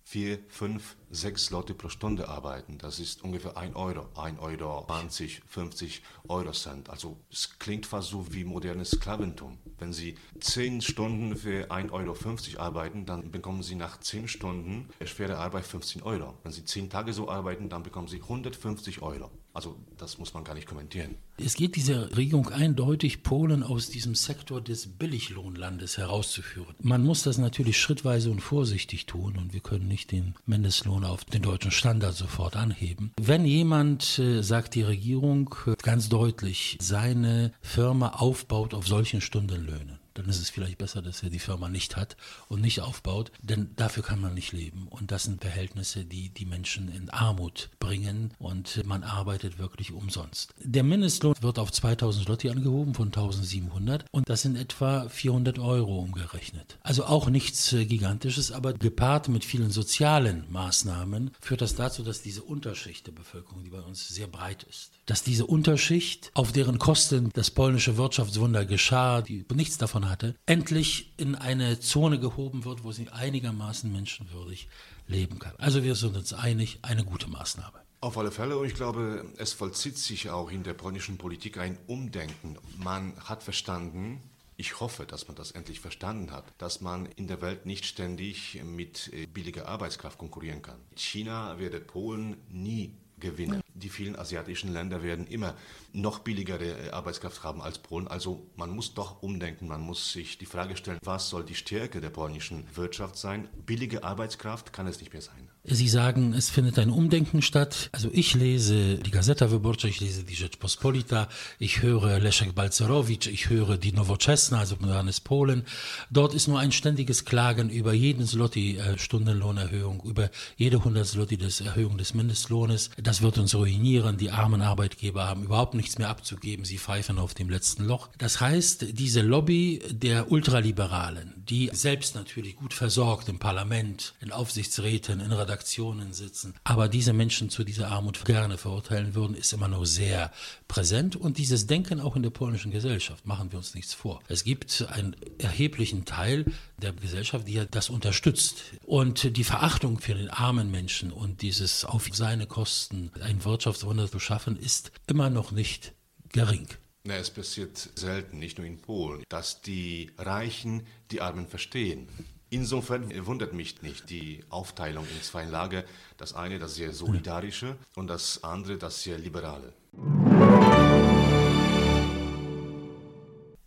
vier, 0.04 0.40
fünf, 0.50 0.98
sechs 1.10 1.50
Leute 1.50 1.74
pro 1.74 1.90
Stunde 1.90 2.30
arbeiten. 2.30 2.78
Das 2.78 3.00
ist 3.00 3.24
ungefähr 3.24 3.58
ein 3.58 3.76
Euro, 3.76 4.08
ein 4.16 4.40
Euro 4.40 4.86
20, 4.88 5.42
50 5.48 6.02
Euro 6.28 6.52
Cent. 6.52 6.90
Also 6.90 7.18
es 7.32 7.58
klingt 7.60 7.86
fast 7.86 8.10
so 8.10 8.34
wie 8.34 8.44
modernes 8.44 8.92
Sklaventum. 8.92 9.58
Wenn 9.80 9.94
Sie 9.94 10.16
zehn 10.40 10.82
Stunden 10.82 11.36
für 11.36 11.72
1,50 11.72 11.92
Euro 11.92 12.62
arbeiten, 12.62 13.06
dann 13.06 13.32
bekommen 13.32 13.64
Sie 13.64 13.76
nach 13.76 14.00
zehn 14.00 14.28
Stunden 14.28 14.90
schwere 15.06 15.38
Arbeit 15.38 15.66
15 15.66 16.02
Euro. 16.04 16.34
Wenn 16.44 16.52
Sie 16.52 16.66
zehn 16.66 16.90
Tage 16.90 17.14
so 17.14 17.30
arbeiten, 17.30 17.70
dann 17.70 17.84
bekommen 17.84 18.08
Sie 18.08 18.22
150 18.22 19.02
Euro. 19.02 19.32
Also 19.58 19.76
das 19.98 20.20
muss 20.20 20.36
man 20.36 20.44
gar 20.44 20.54
nicht 20.54 20.68
kommentieren. 20.68 21.16
Es 21.38 21.56
geht 21.56 21.76
dieser 21.76 22.16
Regierung 22.16 22.50
eindeutig, 22.50 23.24
Polen 23.24 23.64
aus 23.64 23.90
diesem 23.90 24.14
Sektor 24.14 24.62
des 24.62 24.86
Billiglohnlandes 24.86 25.98
herauszuführen. 25.98 26.76
Man 26.80 27.04
muss 27.04 27.24
das 27.24 27.40
natürlich 27.40 27.80
schrittweise 27.80 28.30
und 28.30 28.40
vorsichtig 28.40 29.08
tun 29.08 29.36
und 29.36 29.54
wir 29.54 29.62
können 29.62 29.88
nicht 29.88 30.12
den 30.12 30.36
Mindestlohn 30.46 30.97
auf 31.04 31.26
den 31.26 31.42
deutschen 31.42 31.72
Standard 31.72 32.16
sofort 32.16 32.56
anheben. 32.56 33.12
Wenn 33.20 33.46
jemand, 33.46 34.20
äh, 34.20 34.42
sagt 34.42 34.76
die 34.76 34.84
Regierung 34.84 35.54
äh, 35.66 35.76
ganz 35.82 36.10
deutlich, 36.10 36.78
seine 36.82 37.52
Firma 37.62 38.10
aufbaut 38.10 38.74
auf 38.74 38.88
solchen 38.88 39.22
Stundenlöhnen, 39.22 39.97
dann 40.18 40.30
ist 40.30 40.40
es 40.40 40.50
vielleicht 40.50 40.78
besser, 40.78 41.02
dass 41.02 41.24
er 41.24 41.30
die 41.30 41.40
Firma 41.40 41.70
nicht 41.70 41.96
hat 41.96 42.18
und 42.50 42.62
nicht 42.62 42.82
aufbaut, 42.82 43.32
denn 43.42 43.72
dafür 43.76 44.04
kann 44.04 44.20
man 44.20 44.34
nicht 44.34 44.52
leben. 44.52 44.88
Und 44.90 45.12
das 45.12 45.24
sind 45.24 45.42
Verhältnisse, 45.42 46.06
die 46.06 46.30
die 46.30 46.46
Menschen 46.46 46.90
in 46.90 47.10
Armut 47.10 47.70
bringen 47.80 48.32
und 48.40 48.86
man 48.86 49.04
arbeitet 49.04 49.60
wirklich 49.60 49.92
umsonst. 49.92 50.54
Der 50.60 50.84
Mindestlohn 50.84 51.36
wird 51.42 51.60
auf 51.60 51.72
2000 51.72 52.26
Slotti 52.26 52.50
angehoben 52.50 52.94
von 52.94 53.08
1700 53.08 54.06
und 54.12 54.28
das 54.30 54.42
sind 54.42 54.56
etwa 54.56 55.08
400 55.08 55.60
Euro 55.60 56.00
umgerechnet. 56.00 56.78
Also 56.82 57.06
auch 57.06 57.30
nichts 57.30 57.74
äh, 57.74 57.86
Gigantisches, 57.86 58.52
aber 58.52 58.74
gepaart 58.74 59.30
mit 59.30 59.46
vielen 59.46 59.72
sozialen 59.72 60.46
Maßnahmen 60.50 61.32
führt 61.40 61.62
das 61.62 61.76
dazu, 61.76 62.04
dass 62.04 62.22
diese 62.22 62.44
Unterschicht 62.44 63.08
der 63.08 63.12
Bevölkerung, 63.12 63.64
die 63.64 63.70
bei 63.70 63.82
uns 63.82 64.08
sehr 64.08 64.28
breit 64.28 64.64
ist, 64.64 64.92
dass 65.08 65.24
diese 65.24 65.46
Unterschicht, 65.46 66.32
auf 66.36 66.52
deren 66.52 66.78
Kosten 66.78 67.32
das 67.34 67.50
polnische 67.50 67.98
Wirtschaftswunder 67.98 68.66
geschah, 68.66 69.22
die 69.22 69.46
nichts 69.54 69.78
davon 69.78 70.10
hatte, 70.10 70.36
endlich 70.46 71.14
in 71.18 71.34
eine 71.34 71.80
Zone 71.80 72.20
gehoben 72.20 72.66
wird, 72.66 72.84
wo 72.84 72.92
sie 72.92 73.10
einigermaßen 73.10 73.92
menschenwürdig 73.92 74.68
leben 75.08 75.40
kann. 75.40 75.54
Also 75.58 75.84
wir 75.84 75.96
sind 75.96 76.16
uns 76.16 76.34
einig, 76.34 76.80
eine 76.82 77.06
gute 77.06 77.30
Maßnahme. 77.30 77.80
Auf 78.02 78.18
alle 78.18 78.32
Fälle, 78.32 78.58
und 78.58 78.68
ich 78.68 78.76
glaube, 78.76 79.26
es 79.38 79.54
vollzieht 79.54 79.98
sich 79.98 80.30
auch 80.30 80.52
in 80.52 80.64
der 80.64 80.74
polnischen 80.74 81.18
Politik 81.18 81.58
ein 81.58 81.78
Umdenken. 81.88 82.58
Man 82.78 83.14
hat 83.24 83.42
verstanden, 83.42 84.22
ich 84.58 84.80
hoffe, 84.82 85.06
dass 85.06 85.28
man 85.28 85.36
das 85.36 85.52
endlich 85.52 85.80
verstanden 85.80 86.32
hat, 86.32 86.44
dass 86.58 86.82
man 86.82 87.06
in 87.16 87.28
der 87.28 87.42
Welt 87.42 87.66
nicht 87.66 87.86
ständig 87.86 88.62
mit 88.64 89.12
äh, 89.14 89.26
billiger 89.26 89.68
Arbeitskraft 89.68 90.18
konkurrieren 90.18 90.62
kann. 90.62 90.78
China 90.96 91.58
werde 91.60 91.80
Polen 91.80 92.36
nie 92.50 92.92
gewinnen. 93.20 93.62
Die 93.78 93.90
vielen 93.90 94.16
asiatischen 94.16 94.74
Länder 94.74 95.04
werden 95.04 95.28
immer 95.28 95.54
noch 95.94 96.20
billigere 96.20 96.88
äh, 96.88 96.90
Arbeitskraft 96.90 97.44
haben 97.44 97.62
als 97.62 97.78
Polen. 97.78 98.08
Also 98.08 98.48
man 98.56 98.72
muss 98.72 98.96
doch 98.96 99.22
umdenken, 99.22 99.68
man 99.68 99.82
muss 99.82 100.12
sich 100.12 100.40
die 100.40 100.48
Frage 100.48 100.76
stellen, 100.76 100.98
was 101.04 101.30
soll 101.30 101.44
die 101.44 101.56
Stärke 101.56 102.02
der 102.02 102.10
polnischen 102.10 102.68
Wirtschaft 102.76 103.18
sein? 103.18 103.48
Billige 103.66 104.04
Arbeitskraft 104.04 104.74
kann 104.74 104.88
es 104.88 105.00
nicht 105.00 105.14
mehr 105.14 105.22
sein. 105.22 105.47
Sie 105.70 105.90
sagen, 105.90 106.34
es 106.34 106.50
findet 106.50 106.80
ein 106.80 106.90
Umdenken 106.90 107.42
statt. 107.42 107.90
Also 107.92 108.10
ich 108.14 108.34
lese 108.34 108.96
die 109.00 109.12
Gazeta 109.12 109.52
Wyborcza, 109.52 109.90
ich 109.90 110.00
lese 110.00 110.24
die 110.24 110.36
Rzeczpospolita, 110.36 111.28
ich 111.60 111.82
höre 111.82 112.20
Leszek 112.20 112.56
Balcerowicz, 112.56 113.26
ich 113.26 113.50
höre 113.50 113.78
die 113.78 113.92
Nowoczesna, 113.92 114.60
also 114.60 114.78
modernes 114.80 115.20
Polen. 115.20 115.66
Dort 116.10 116.34
ist 116.34 116.48
nur 116.48 116.60
ein 116.60 116.72
ständiges 116.72 117.26
Klagen 117.26 117.70
über 117.70 117.92
jeden 117.92 118.26
Zloty 118.26 118.78
äh, 118.78 118.98
Stundenlohnerhöhung, 118.98 120.02
über 120.06 120.30
jede 120.56 120.78
100 120.78 121.06
Zloty 121.06 121.36
des 121.36 121.60
Erhöhung 121.60 121.98
des 121.98 122.14
Mindestlohnes. 122.14 122.92
Das 122.96 123.22
wird 123.22 123.38
uns 123.38 123.54
ruinieren. 123.54 124.16
Die 124.16 124.32
armen 124.32 124.62
Arbeitgeber 124.62 125.28
haben 125.28 125.44
überhaupt 125.44 125.74
nichts 125.74 125.98
mehr 125.98 126.08
abzugeben. 126.08 126.64
Sie 126.64 126.78
pfeifen 126.78 127.20
auf 127.20 127.34
dem 127.34 127.50
letzten 127.50 127.84
Loch. 127.84 128.08
Das 128.18 128.40
heißt, 128.40 128.98
diese 128.98 129.22
Lobby 129.22 129.82
der 129.92 130.32
Ultraliberalen, 130.32 131.37
die 131.50 131.70
selbst 131.74 132.16
natürlich 132.16 132.56
gut 132.56 132.74
versorgt 132.74 133.30
im 133.30 133.40
Parlament, 133.40 134.14
in 134.20 134.32
Aufsichtsräten, 134.32 135.20
in 135.20 135.32
Redaktionen, 135.32 136.14
sitzen. 136.14 136.54
Aber 136.64 136.88
diese 136.90 137.14
Menschen 137.14 137.50
zu 137.50 137.64
dieser 137.64 137.90
Armut 137.90 138.26
gerne 138.26 138.58
verurteilen 138.58 139.16
würden, 139.16 139.36
ist 139.36 139.54
immer 139.54 139.68
noch 139.68 139.86
sehr 139.86 140.32
präsent. 140.68 141.16
Und 141.16 141.38
dieses 141.38 141.68
Denken 141.68 142.00
auch 142.00 142.16
in 142.16 142.24
der 142.24 142.30
polnischen 142.30 142.72
Gesellschaft, 142.72 143.26
machen 143.26 143.52
wir 143.52 143.58
uns 143.58 143.76
nichts 143.76 143.94
vor. 143.94 144.22
Es 144.28 144.44
gibt 144.44 144.86
einen 144.90 145.16
erheblichen 145.38 146.06
Teil 146.06 146.46
der 146.78 146.94
Gesellschaft, 146.94 147.48
die 147.48 147.62
das 147.70 147.90
unterstützt. 147.90 148.64
Und 148.86 149.38
die 149.38 149.44
Verachtung 149.44 150.00
für 150.00 150.16
den 150.16 150.30
armen 150.30 150.72
Menschen 150.72 151.12
und 151.12 151.42
dieses 151.42 151.86
auf 151.86 152.08
seine 152.12 152.48
Kosten 152.48 153.12
ein 153.22 153.44
Wirtschaftswunder 153.44 154.10
zu 154.10 154.20
schaffen, 154.20 154.58
ist 154.58 154.92
immer 155.08 155.30
noch 155.30 155.52
nicht 155.52 155.94
gering. 156.30 156.68
Na, 157.08 157.16
es 157.16 157.30
passiert 157.30 157.90
selten, 157.96 158.38
nicht 158.38 158.58
nur 158.58 158.68
in 158.68 158.80
Polen, 158.80 159.24
dass 159.30 159.62
die 159.62 160.12
Reichen 160.18 160.84
die 161.10 161.22
Armen 161.22 161.48
verstehen. 161.48 162.10
Insofern 162.50 163.26
wundert 163.26 163.54
mich 163.54 163.82
nicht 163.82 164.10
die 164.10 164.44
Aufteilung 164.50 165.06
in 165.16 165.22
zwei 165.22 165.46
Lager. 165.46 165.86
Das 166.18 166.34
eine 166.34 166.60
das 166.60 166.76
sehr 166.76 166.92
solidarische 166.92 167.78
und 167.96 168.08
das 168.08 168.44
andere 168.44 168.78
das 168.78 169.04
sehr 169.04 169.18
liberale. 169.18 169.72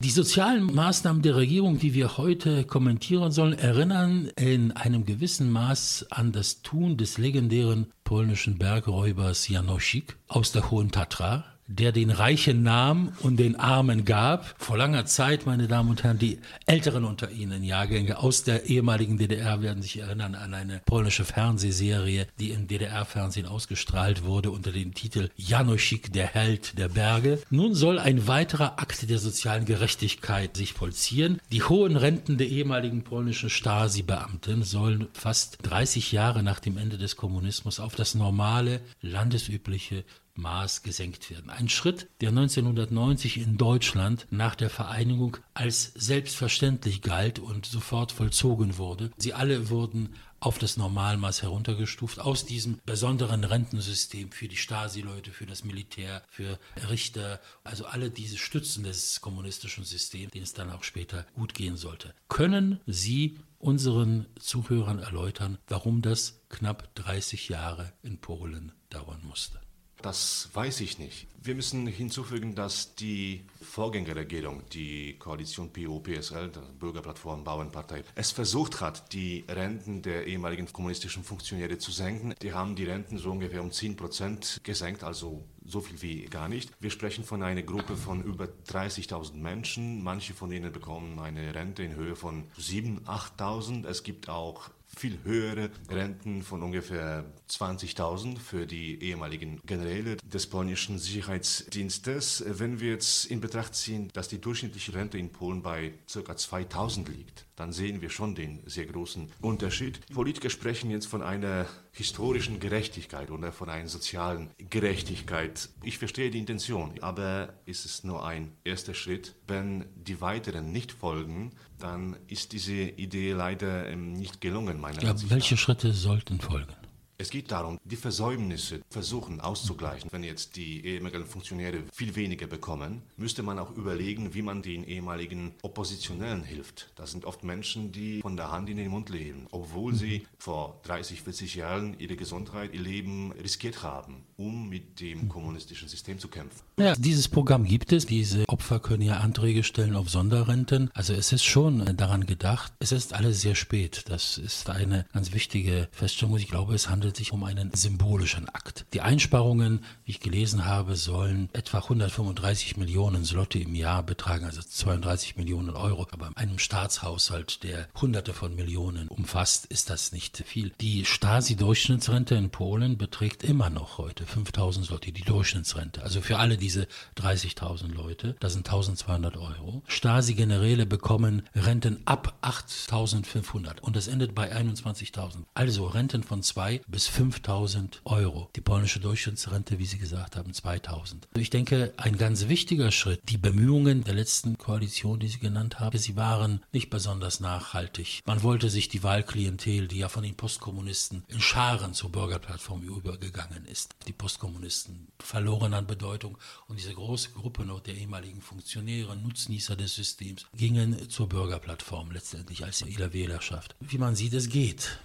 Die 0.01 0.11
sozialen 0.11 0.67
Maßnahmen 0.75 1.23
der 1.23 1.37
Regierung, 1.37 1.79
die 1.79 1.95
wir 1.95 2.19
heute 2.19 2.65
kommentieren 2.65 3.33
sollen, 3.33 3.59
erinnern 3.59 4.31
in 4.37 4.73
einem 4.73 5.07
gewissen 5.07 5.51
Maß 5.51 6.09
an 6.11 6.33
das 6.33 6.61
Tun 6.61 6.99
des 6.99 7.17
legendären 7.17 7.91
polnischen 8.05 8.59
Bergräubers 8.59 9.49
Janosik 9.49 10.19
aus 10.29 10.53
der 10.53 10.71
Hohen 10.71 10.91
Tatra, 10.91 11.47
der 11.71 11.93
den 11.93 12.11
Reichen 12.11 12.63
nahm 12.63 13.13
und 13.21 13.39
den 13.39 13.57
Armen 13.57 14.05
gab. 14.05 14.55
Vor 14.59 14.77
langer 14.77 15.07
Zeit, 15.07 15.47
meine 15.47 15.69
Damen 15.69 15.91
und 15.91 16.03
Herren, 16.03 16.19
die 16.19 16.39
Älteren 16.67 17.05
unter 17.05 17.31
Ihnen, 17.31 17.63
Jahrgänge 17.63 18.19
aus 18.19 18.43
der 18.43 18.67
ehemaligen 18.67 19.19
DDR, 19.19 19.63
werden 19.63 19.83
sich 19.83 19.99
erinnern 19.99 20.35
an 20.35 20.53
eine 20.53 20.81
polnische 20.85 21.25
Fernsehserie, 21.25 22.27
die 22.41 22.51
im 22.51 22.67
DDR-Fernsehen 22.67 23.47
ausgestrahlt 23.47 24.25
wurde 24.25 24.51
unter 24.51 24.73
dem 24.73 24.95
Titel 24.95 25.31
Janoschik, 25.37 26.13
der 26.13 26.27
Held 26.27 26.77
der 26.77 26.89
Berge. 26.89 27.41
Nun 27.51 27.75
soll 27.75 27.99
ein 27.99 28.27
weiterer 28.27 28.81
Akt 28.81 29.09
der 29.09 29.19
sozialen 29.19 29.65
Gerechtigkeit 29.65 30.57
sich 30.57 30.73
vollziehen. 30.73 31.41
Die 31.53 31.63
hohen 31.63 31.97
Renten 31.97 32.37
der 32.37 32.49
ehemaligen 32.49 33.05
polnischen 33.05 33.51
Stasi-Beamten 33.51 34.65
sollen 34.65 35.09
fast 35.13 35.59
30 35.63 36.11
Jahre 36.13 36.43
nach 36.43 36.59
dem 36.59 36.77
Ende 36.77 36.99
des 36.99 37.17
Kommunismus 37.17 37.79
auf 37.79 37.95
das 37.95 38.15
normale, 38.15 38.81
landesübliche 39.01 40.05
Maß 40.41 40.83
gesenkt 40.83 41.31
werden. 41.31 41.51
Ein 41.51 41.69
Schritt, 41.69 42.09
der 42.21 42.31
1990 42.31 43.39
in 43.39 43.57
Deutschland 43.57 44.27
nach 44.31 44.55
der 44.55 44.71
Vereinigung 44.71 45.37
als 45.55 45.93
selbstverständlich 45.95 47.03
galt 47.03 47.39
und 47.39 47.67
sofort 47.67 48.13
vollzogen 48.13 48.79
wurde. 48.79 49.11
Sie 49.17 49.35
alle 49.35 49.71
wurden 49.71 50.15
auf 50.41 50.59
das 50.59 50.77
Normalmaß 50.77 51.43
heruntergestuft 51.43 52.19
aus 52.19 52.47
diesem 52.47 52.81
besonderen 52.87 53.45
Rentensystem 53.45 54.33
für 54.33 54.49
die 54.49 54.57
Stasi-Leute, 54.57 55.33
für 55.33 55.47
das 55.47 55.65
Militär, 55.65 56.23
für 56.29 56.59
Richter, 56.89 57.41
also 57.63 57.85
alle 57.85 58.11
diese 58.11 58.39
Stützen 58.39 58.85
des 58.85 59.21
kommunistischen 59.21 59.85
Systems, 59.85 60.33
denen 60.33 60.45
es 60.45 60.55
dann 60.55 60.71
auch 60.71 60.83
später 60.83 61.27
gut 61.35 61.55
gehen 61.55 61.77
sollte. 61.77 62.15
Können 62.29 62.81
Sie 62.87 63.39
unseren 63.59 64.27
Zuhörern 64.39 64.99
erläutern, 64.99 65.59
warum 65.69 66.01
das 66.01 66.41
knapp 66.49 66.95
30 66.95 67.51
Jahre 67.51 67.93
in 68.03 68.19
Polen 68.19 68.73
dauern 68.89 69.21
musste? 69.23 69.61
Das 70.03 70.49
weiß 70.55 70.81
ich 70.81 70.99
nicht. 70.99 71.27
Wir 71.43 71.55
müssen 71.55 71.87
hinzufügen, 71.87 72.55
dass 72.55 72.95
die 72.95 73.45
Vorgängerregierung, 73.63 74.63
die 74.73 75.17
Koalition 75.19 75.73
PO-PSL, 75.73 76.51
der 76.51 76.61
Bürgerplattform 76.79 77.45
Bauernpartei, 77.45 78.05
es 78.15 78.31
versucht 78.31 78.81
hat, 78.81 79.13
die 79.13 79.45
Renten 79.49 80.03
der 80.03 80.27
ehemaligen 80.27 80.71
kommunistischen 80.71 81.25
Funktionäre 81.25 81.79
zu 81.79 81.93
senken. 81.93 82.35
Die 82.43 82.53
haben 82.53 82.77
die 82.77 82.85
Renten 82.85 83.19
so 83.19 83.31
ungefähr 83.31 83.63
um 83.63 83.73
10 83.73 83.97
Prozent 83.97 84.61
gesenkt, 84.65 85.03
also 85.03 85.45
so 85.65 85.81
viel 85.81 86.03
wie 86.03 86.25
gar 86.27 86.49
nicht. 86.49 86.73
Wir 86.81 86.91
sprechen 86.91 87.25
von 87.25 87.43
einer 87.43 87.63
Gruppe 87.63 87.97
von 87.97 88.23
über 88.23 88.49
30.000 88.69 89.35
Menschen. 89.35 90.03
Manche 90.03 90.35
von 90.35 90.53
ihnen 90.53 90.73
bekommen 90.73 91.19
eine 91.19 91.55
Rente 91.55 91.83
in 91.83 91.95
Höhe 91.95 92.17
von 92.17 92.45
7.000, 92.59 93.05
8.000. 93.05 93.87
Es 93.87 94.03
gibt 94.03 94.29
auch 94.29 94.71
viel 94.97 95.19
höhere 95.25 95.71
Renten 95.89 96.43
von 96.43 96.63
ungefähr 96.63 97.25
20.000 97.49 98.39
für 98.39 98.67
die 98.67 99.03
ehemaligen 99.03 99.61
Generäle 99.65 100.17
des 100.17 100.47
polnischen 100.49 100.99
Sicherheitsdienstes. 100.99 102.45
Wenn 102.47 102.81
wir 102.81 102.91
jetzt 102.91 103.27
in 103.27 103.41
Betracht 103.41 103.75
ziehen, 103.75 104.11
dass 104.13 104.29
die 104.29 104.41
durchschnittliche 104.41 104.95
Rente 104.95 105.19
in 105.19 105.31
Polen 105.31 105.63
bei 105.63 105.95
ca. 106.13 106.33
2.000 106.33 107.09
liegt, 107.09 107.47
dann 107.61 107.73
sehen 107.73 108.01
wir 108.01 108.09
schon 108.09 108.35
den 108.35 108.63
sehr 108.65 108.87
großen 108.87 109.31
Unterschied. 109.43 110.01
Politiker 110.15 110.49
sprechen 110.49 110.91
jetzt 110.91 111.07
von 111.07 111.21
einer 111.21 111.67
historischen 111.93 112.59
Gerechtigkeit 112.59 113.31
oder 113.31 113.53
von 113.53 113.69
einer 113.69 113.87
sozialen 113.87 114.49
Gerechtigkeit. 114.71 115.69
Ich 115.83 115.99
verstehe 115.99 116.31
die 116.31 116.39
Intention, 116.39 116.95
aber 117.03 117.53
ist 117.67 117.85
es 117.85 118.03
nur 118.03 118.27
ein 118.27 118.53
erster 118.65 118.95
Schritt. 118.95 119.35
Wenn 119.47 119.85
die 119.95 120.23
weiteren 120.23 120.73
nicht 120.73 120.91
folgen, 120.91 121.53
dann 121.79 122.17
ist 122.29 122.53
diese 122.53 122.73
Idee 122.73 123.33
leider 123.33 123.87
ähm, 123.89 124.15
nicht 124.15 124.41
gelungen, 124.41 124.81
meiner 124.81 125.03
ja, 125.03 125.15
Welche 125.29 125.59
Schritte 125.59 125.93
sollten 125.93 126.41
folgen? 126.41 126.73
Es 127.21 127.29
geht 127.29 127.51
darum, 127.51 127.79
die 127.85 127.97
Versäumnisse 127.97 128.81
versuchen 128.89 129.43
auszugleichen. 129.43 130.09
Wenn 130.11 130.25
jetzt 130.25 130.57
die 130.57 130.83
ehemaligen 130.87 131.27
Funktionäre 131.27 131.83
viel 131.93 132.17
weniger 132.17 132.47
bekommen, 132.47 133.03
müsste 133.19 133.43
man 133.43 133.59
auch 133.59 133.77
überlegen, 133.77 134.33
wie 134.33 134.41
man 134.41 134.63
den 134.63 134.85
ehemaligen 134.85 135.53
Oppositionellen 135.61 136.43
hilft. 136.43 136.91
Das 136.97 137.11
sind 137.11 137.27
oft 137.27 137.45
Menschen, 137.45 137.93
die 137.93 138.23
von 138.23 138.39
der 138.39 138.51
Hand 138.51 138.71
in 138.71 138.79
den 138.79 138.89
Mund 138.89 139.11
leben, 139.11 139.49
obwohl 139.51 139.95
sie 139.95 140.27
vor 140.39 140.81
30, 140.85 141.21
40 141.21 141.57
Jahren 141.57 141.95
ihre 141.99 142.17
Gesundheit, 142.17 142.73
ihr 142.73 142.81
Leben 142.81 143.33
riskiert 143.33 143.83
haben, 143.83 144.25
um 144.39 144.71
mit 144.71 145.01
dem 145.01 145.29
kommunistischen 145.29 145.89
System 145.89 146.19
zu 146.19 146.29
kämpfen. 146.29 146.63
Ja, 146.79 146.95
dieses 146.95 147.29
Programm 147.29 147.65
gibt 147.65 147.93
es. 147.93 148.07
Diese 148.07 148.49
Opfer 148.49 148.81
können 148.81 149.03
ja 149.03 149.19
Anträge 149.19 149.63
stellen 149.63 149.95
auf 149.95 150.09
Sonderrenten. 150.09 150.91
Also 150.95 151.13
es 151.13 151.33
ist 151.33 151.45
schon 151.45 151.85
daran 151.99 152.25
gedacht. 152.25 152.73
Es 152.79 152.93
ist 152.93 153.13
alles 153.13 153.43
sehr 153.43 153.55
spät. 153.55 154.05
Das 154.09 154.39
ist 154.39 154.71
eine 154.71 155.05
ganz 155.13 155.35
wichtige 155.35 155.89
Feststellung. 155.93 156.39
Ich 156.39 156.49
glaube, 156.49 156.75
es 156.75 156.89
handelt 156.89 157.10
handelt 157.11 157.17
sich 157.17 157.33
um 157.33 157.43
einen 157.43 157.73
symbolischen 157.75 158.49
Akt. 158.49 158.87
Die 158.93 159.01
Einsparungen, 159.01 159.85
wie 160.05 160.13
ich 160.13 160.21
gelesen 160.21 160.65
habe, 160.65 160.95
sollen 160.95 161.49
etwa 161.53 161.79
135 161.79 162.77
Millionen 162.77 163.25
Slotte 163.25 163.59
im 163.59 163.75
Jahr 163.75 164.05
betragen, 164.05 164.45
also 164.45 164.63
32 164.63 165.37
Millionen 165.37 165.71
Euro. 165.71 166.07
Aber 166.13 166.29
in 166.29 166.37
einem 166.37 166.61
Staatshaushalt, 166.61 167.65
der 167.65 167.89
Hunderte 168.01 168.33
von 168.33 168.55
Millionen 168.55 169.09
umfasst, 169.09 169.67
ist 169.67 169.91
das 169.91 170.13
nicht 170.13 170.45
viel. 170.47 170.73
Die 170.81 171.05
Stasi-Durchschnittsrente 171.05 172.37
in 172.37 172.51
Polen 172.51 172.97
beträgt 172.97 173.43
immer 173.43 173.71
noch 173.71 173.99
heute 173.99 174.25
5000 174.25 174.87
Slotte, 174.87 175.11
die 175.11 175.23
Durchschnittsrente. 175.23 176.05
Also 176.05 176.21
für 176.21 176.39
alle 176.39 176.57
diese 176.57 176.87
30.000 177.17 177.93
Leute, 177.93 178.37
das 178.39 178.53
sind 178.53 178.69
1200 178.69 179.37
Euro. 179.37 179.83
Stasi-Generäle 179.89 180.87
bekommen 180.87 181.43
Renten 181.57 182.03
ab 182.05 182.39
8500 182.43 183.83
und 183.83 183.97
das 183.97 184.07
endet 184.07 184.33
bei 184.33 184.55
21.000. 184.55 185.45
Also 185.55 185.87
Renten 185.87 186.23
von 186.23 186.45
2 186.45 186.83
bis 186.87 187.00
5000 187.07 188.01
Euro. 188.05 188.51
Die 188.57 188.61
polnische 188.61 189.01
Durchschnittsrente, 189.01 189.79
wie 189.79 189.87
Sie 189.87 189.99
gesagt 189.99 190.37
haben, 190.37 190.53
2000. 190.53 191.29
Ich 191.37 191.51
denke, 191.51 191.93
ein 191.97 192.19
ganz 192.19 192.49
wichtiger 192.49 192.91
Schritt, 192.91 193.21
die 193.29 193.39
Bemühungen 193.39 194.05
der 194.05 194.15
letzten 194.15 194.59
Koalition, 194.59 195.21
die 195.21 195.29
Sie 195.29 195.39
genannt 195.39 195.81
haben, 195.81 195.97
sie 195.99 196.17
waren 196.17 196.63
nicht 196.73 196.91
besonders 196.91 197.41
nachhaltig. 197.41 198.21
Man 198.27 198.43
wollte 198.43 198.71
sich 198.71 198.89
die 198.89 199.03
Wahlklientel, 199.03 199.89
die 199.89 199.99
ja 199.99 200.09
von 200.09 200.23
den 200.23 200.35
Postkommunisten 200.35 201.25
in 201.29 201.41
Scharen 201.41 201.95
zur 201.95 202.11
Bürgerplattform 202.11 202.83
übergegangen 202.83 203.65
ist, 203.67 203.95
die 204.07 204.13
Postkommunisten 204.13 205.09
verloren 205.19 205.75
an 205.75 205.87
Bedeutung 205.87 206.39
und 206.69 206.79
diese 206.79 206.95
große 206.95 207.31
Gruppe 207.31 207.65
noch 207.65 207.81
der 207.81 207.95
ehemaligen 207.95 208.41
Funktionäre, 208.41 209.17
Nutznießer 209.17 209.77
des 209.77 209.95
Systems, 209.95 210.47
gingen 210.57 211.09
zur 211.09 211.29
Bürgerplattform 211.29 212.11
letztendlich 212.11 212.65
als 212.65 212.83
ihre 212.83 213.13
Wählerschaft. 213.13 213.75
Wie 213.81 213.99
man 213.99 214.17
sieht, 214.17 214.35
es 214.35 214.49
geht. 214.49 214.99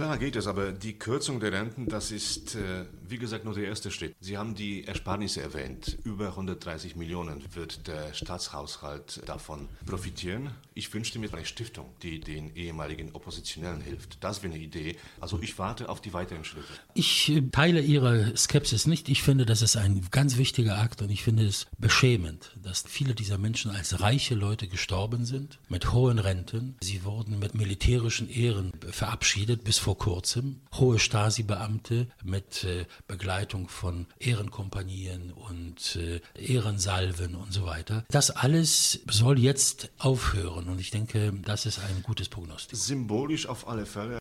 Klar 0.00 0.16
geht 0.16 0.34
es, 0.34 0.46
aber 0.46 0.72
die 0.72 0.94
Kürzung 0.94 1.40
der 1.40 1.52
Renten, 1.52 1.86
das 1.86 2.10
ist, 2.10 2.54
äh, 2.54 2.86
wie 3.06 3.18
gesagt, 3.18 3.44
nur 3.44 3.52
der 3.52 3.64
erste 3.64 3.90
Schritt. 3.90 4.16
Sie 4.18 4.38
haben 4.38 4.54
die 4.54 4.86
Ersparnisse 4.86 5.42
erwähnt. 5.42 5.98
Über 6.04 6.28
130 6.28 6.96
Millionen 6.96 7.44
wird 7.54 7.86
der 7.86 8.14
Staatshaushalt 8.14 9.20
davon 9.26 9.68
profitieren. 9.84 10.52
Ich 10.72 10.94
wünschte 10.94 11.18
mir 11.18 11.30
eine 11.34 11.44
Stiftung, 11.44 11.90
die 12.02 12.18
den 12.18 12.56
ehemaligen 12.56 13.12
Oppositionellen 13.12 13.82
hilft. 13.82 14.24
Das 14.24 14.42
wäre 14.42 14.54
eine 14.54 14.62
Idee. 14.62 14.96
Also 15.20 15.38
ich 15.42 15.58
warte 15.58 15.90
auf 15.90 16.00
die 16.00 16.14
weiteren 16.14 16.44
Schritte. 16.44 16.68
Ich 16.94 17.28
äh, 17.28 17.42
teile 17.52 17.82
Ihre 17.82 18.34
Skepsis 18.38 18.86
nicht. 18.86 19.10
Ich 19.10 19.22
finde, 19.22 19.44
das 19.44 19.60
ist 19.60 19.76
ein 19.76 20.06
ganz 20.10 20.38
wichtiger 20.38 20.78
Akt 20.78 21.02
und 21.02 21.10
ich 21.10 21.22
finde 21.22 21.44
es 21.44 21.66
beschämend, 21.76 22.56
dass 22.62 22.84
viele 22.88 23.14
dieser 23.14 23.36
Menschen 23.36 23.70
als 23.70 24.00
reiche 24.00 24.34
Leute 24.34 24.66
gestorben 24.66 25.26
sind, 25.26 25.58
mit 25.68 25.92
hohen 25.92 26.18
Renten. 26.18 26.76
Sie 26.80 27.04
wurden 27.04 27.38
mit 27.38 27.54
militärischen 27.54 28.30
Ehren 28.30 28.72
verabschiedet 28.90 29.62
bis 29.62 29.76
vor 29.76 29.89
kurzem 29.98 30.60
hohe 30.74 30.98
Stasi-Beamte 30.98 32.08
mit 32.24 32.64
äh, 32.64 32.86
Begleitung 33.06 33.68
von 33.68 34.06
Ehrenkompanien 34.18 35.32
und 35.32 35.96
äh, 35.96 36.20
Ehrensalven 36.34 37.34
und 37.34 37.52
so 37.52 37.66
weiter. 37.66 38.04
Das 38.10 38.30
alles 38.30 39.00
soll 39.10 39.38
jetzt 39.38 39.90
aufhören 39.98 40.68
und 40.68 40.80
ich 40.80 40.90
denke, 40.90 41.32
das 41.44 41.66
ist 41.66 41.78
ein 41.78 42.02
gutes 42.02 42.28
Prognostik. 42.28 42.78
Symbolisch 42.78 43.46
auf 43.46 43.68
alle 43.68 43.86
Fälle. 43.86 44.18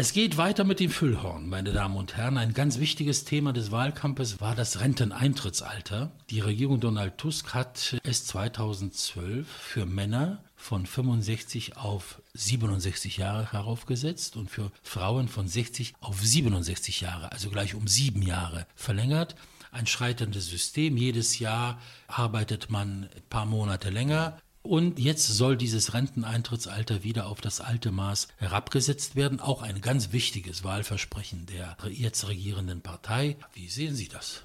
Es 0.00 0.12
geht 0.12 0.36
weiter 0.36 0.62
mit 0.62 0.78
dem 0.78 0.90
Füllhorn, 0.90 1.48
meine 1.48 1.72
Damen 1.72 1.96
und 1.96 2.16
Herren. 2.16 2.38
Ein 2.38 2.54
ganz 2.54 2.78
wichtiges 2.78 3.24
Thema 3.24 3.52
des 3.52 3.72
Wahlkampfes 3.72 4.40
war 4.40 4.54
das 4.54 4.78
Renteneintrittsalter. 4.78 6.12
Die 6.30 6.38
Regierung 6.38 6.78
Donald 6.78 7.18
Tusk 7.18 7.52
hat 7.52 7.96
es 8.04 8.24
2012 8.26 9.48
für 9.48 9.86
Männer 9.86 10.38
von 10.58 10.84
65 10.84 11.76
auf 11.76 12.20
67 12.34 13.16
Jahre 13.16 13.50
heraufgesetzt 13.52 14.36
und 14.36 14.50
für 14.50 14.70
Frauen 14.82 15.28
von 15.28 15.48
60 15.48 15.94
auf 16.00 16.20
67 16.20 17.00
Jahre, 17.00 17.32
also 17.32 17.48
gleich 17.48 17.74
um 17.74 17.86
sieben 17.86 18.20
Jahre 18.20 18.66
verlängert. 18.74 19.36
Ein 19.70 19.86
schreitendes 19.86 20.46
System. 20.46 20.96
Jedes 20.96 21.38
Jahr 21.38 21.80
arbeitet 22.06 22.70
man 22.70 23.04
ein 23.04 23.22
paar 23.30 23.46
Monate 23.46 23.90
länger. 23.90 24.38
Und 24.62 24.98
jetzt 24.98 25.26
soll 25.26 25.56
dieses 25.56 25.94
Renteneintrittsalter 25.94 27.04
wieder 27.04 27.26
auf 27.26 27.40
das 27.40 27.60
alte 27.60 27.90
Maß 27.90 28.28
herabgesetzt 28.36 29.14
werden. 29.14 29.40
Auch 29.40 29.62
ein 29.62 29.80
ganz 29.80 30.12
wichtiges 30.12 30.64
Wahlversprechen 30.64 31.46
der 31.46 31.76
jetzt 31.90 32.28
regierenden 32.28 32.82
Partei. 32.82 33.36
Wie 33.54 33.68
sehen 33.68 33.94
Sie 33.94 34.08
das? 34.08 34.42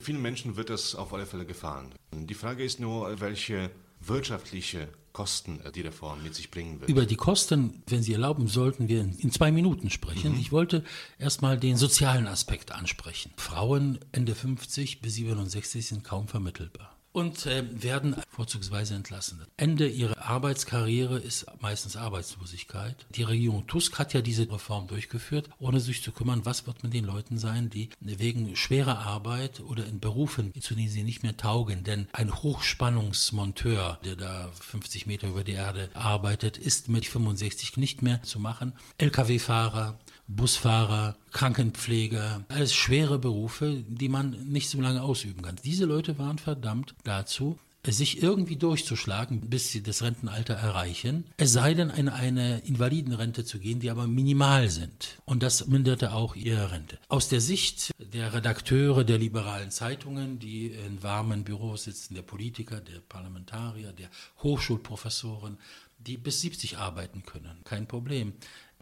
Vielen 0.00 0.20
Menschen 0.20 0.56
wird 0.56 0.68
das 0.68 0.94
auf 0.94 1.14
alle 1.14 1.26
Fälle 1.26 1.46
gefallen. 1.46 1.94
Die 2.12 2.34
Frage 2.34 2.64
ist 2.64 2.80
nur, 2.80 3.20
welche 3.20 3.70
wirtschaftliche 4.00 4.88
Kosten 5.12 5.60
äh, 5.60 5.72
die 5.72 5.82
Reform 5.82 6.22
mit 6.22 6.34
sich 6.34 6.50
bringen 6.50 6.80
wird. 6.80 6.90
Über 6.90 7.06
die 7.06 7.16
Kosten, 7.16 7.82
wenn 7.86 8.02
Sie 8.02 8.12
erlauben, 8.12 8.48
sollten 8.48 8.88
wir 8.88 9.00
in 9.00 9.30
zwei 9.30 9.52
Minuten 9.52 9.90
sprechen. 9.90 10.32
Mhm. 10.32 10.38
Ich 10.38 10.52
wollte 10.52 10.84
erstmal 11.18 11.58
den 11.58 11.76
sozialen 11.76 12.26
Aspekt 12.26 12.72
ansprechen. 12.72 13.32
Frauen 13.36 13.98
Ende 14.12 14.34
50 14.34 15.00
bis 15.00 15.14
67 15.14 15.86
sind 15.86 16.04
kaum 16.04 16.28
vermittelbar 16.28 16.96
und 17.12 17.46
äh, 17.46 17.64
werden 17.70 18.16
vorzugsweise 18.30 18.94
entlassen. 18.94 19.44
Ende 19.56 19.88
ihrer 19.88 20.22
Arbeitskarriere 20.22 21.18
ist 21.18 21.46
meistens 21.60 21.96
Arbeitslosigkeit. 21.96 23.06
Die 23.10 23.22
Regierung 23.22 23.66
Tusk 23.66 23.98
hat 23.98 24.14
ja 24.14 24.22
diese 24.22 24.50
Reform 24.50 24.86
durchgeführt, 24.86 25.50
ohne 25.58 25.80
sich 25.80 26.02
zu 26.02 26.12
kümmern, 26.12 26.44
was 26.44 26.66
wird 26.66 26.82
mit 26.82 26.94
den 26.94 27.04
Leuten 27.04 27.38
sein, 27.38 27.70
die 27.70 27.90
wegen 28.00 28.56
schwerer 28.56 29.00
Arbeit 29.00 29.60
oder 29.60 29.86
in 29.86 30.00
Berufen, 30.00 30.52
zu 30.60 30.74
denen 30.74 30.88
sie 30.88 31.02
nicht 31.02 31.22
mehr 31.22 31.36
taugen. 31.36 31.84
Denn 31.84 32.08
ein 32.12 32.32
Hochspannungsmonteur, 32.32 33.98
der 34.04 34.16
da 34.16 34.50
50 34.60 35.06
Meter 35.06 35.28
über 35.28 35.44
die 35.44 35.52
Erde 35.52 35.90
arbeitet, 35.94 36.56
ist 36.56 36.88
mit 36.88 37.06
65 37.06 37.76
nicht 37.76 38.02
mehr 38.02 38.22
zu 38.22 38.38
machen. 38.38 38.72
Lkw-Fahrer, 38.98 39.98
Busfahrer, 40.36 41.16
Krankenpfleger, 41.30 42.44
alles 42.48 42.74
schwere 42.74 43.18
Berufe, 43.18 43.84
die 43.88 44.08
man 44.08 44.30
nicht 44.48 44.68
so 44.68 44.80
lange 44.80 45.02
ausüben 45.02 45.42
kann. 45.42 45.56
Diese 45.64 45.84
Leute 45.84 46.18
waren 46.18 46.38
verdammt 46.38 46.94
dazu, 47.04 47.58
sich 47.90 48.22
irgendwie 48.22 48.56
durchzuschlagen, 48.56 49.48
bis 49.50 49.72
sie 49.72 49.82
das 49.82 50.02
Rentenalter 50.02 50.54
erreichen, 50.54 51.24
es 51.36 51.52
sei 51.52 51.74
denn, 51.74 51.90
in 51.90 52.08
eine 52.08 52.60
Invalidenrente 52.60 53.44
zu 53.44 53.58
gehen, 53.58 53.80
die 53.80 53.90
aber 53.90 54.06
minimal 54.06 54.68
sind. 54.68 55.18
Und 55.24 55.42
das 55.42 55.66
minderte 55.66 56.12
auch 56.12 56.36
ihre 56.36 56.70
Rente. 56.70 56.98
Aus 57.08 57.28
der 57.28 57.40
Sicht 57.40 57.90
der 57.98 58.32
Redakteure 58.32 59.02
der 59.04 59.18
liberalen 59.18 59.72
Zeitungen, 59.72 60.38
die 60.38 60.66
in 60.68 61.02
warmen 61.02 61.42
Büros 61.42 61.84
sitzen, 61.84 62.14
der 62.14 62.22
Politiker, 62.22 62.80
der 62.80 63.00
Parlamentarier, 63.00 63.92
der 63.92 64.10
Hochschulprofessoren, 64.42 65.58
die 66.02 66.16
bis 66.16 66.40
70 66.40 66.78
arbeiten 66.78 67.24
können, 67.24 67.62
kein 67.64 67.86
Problem 67.86 68.34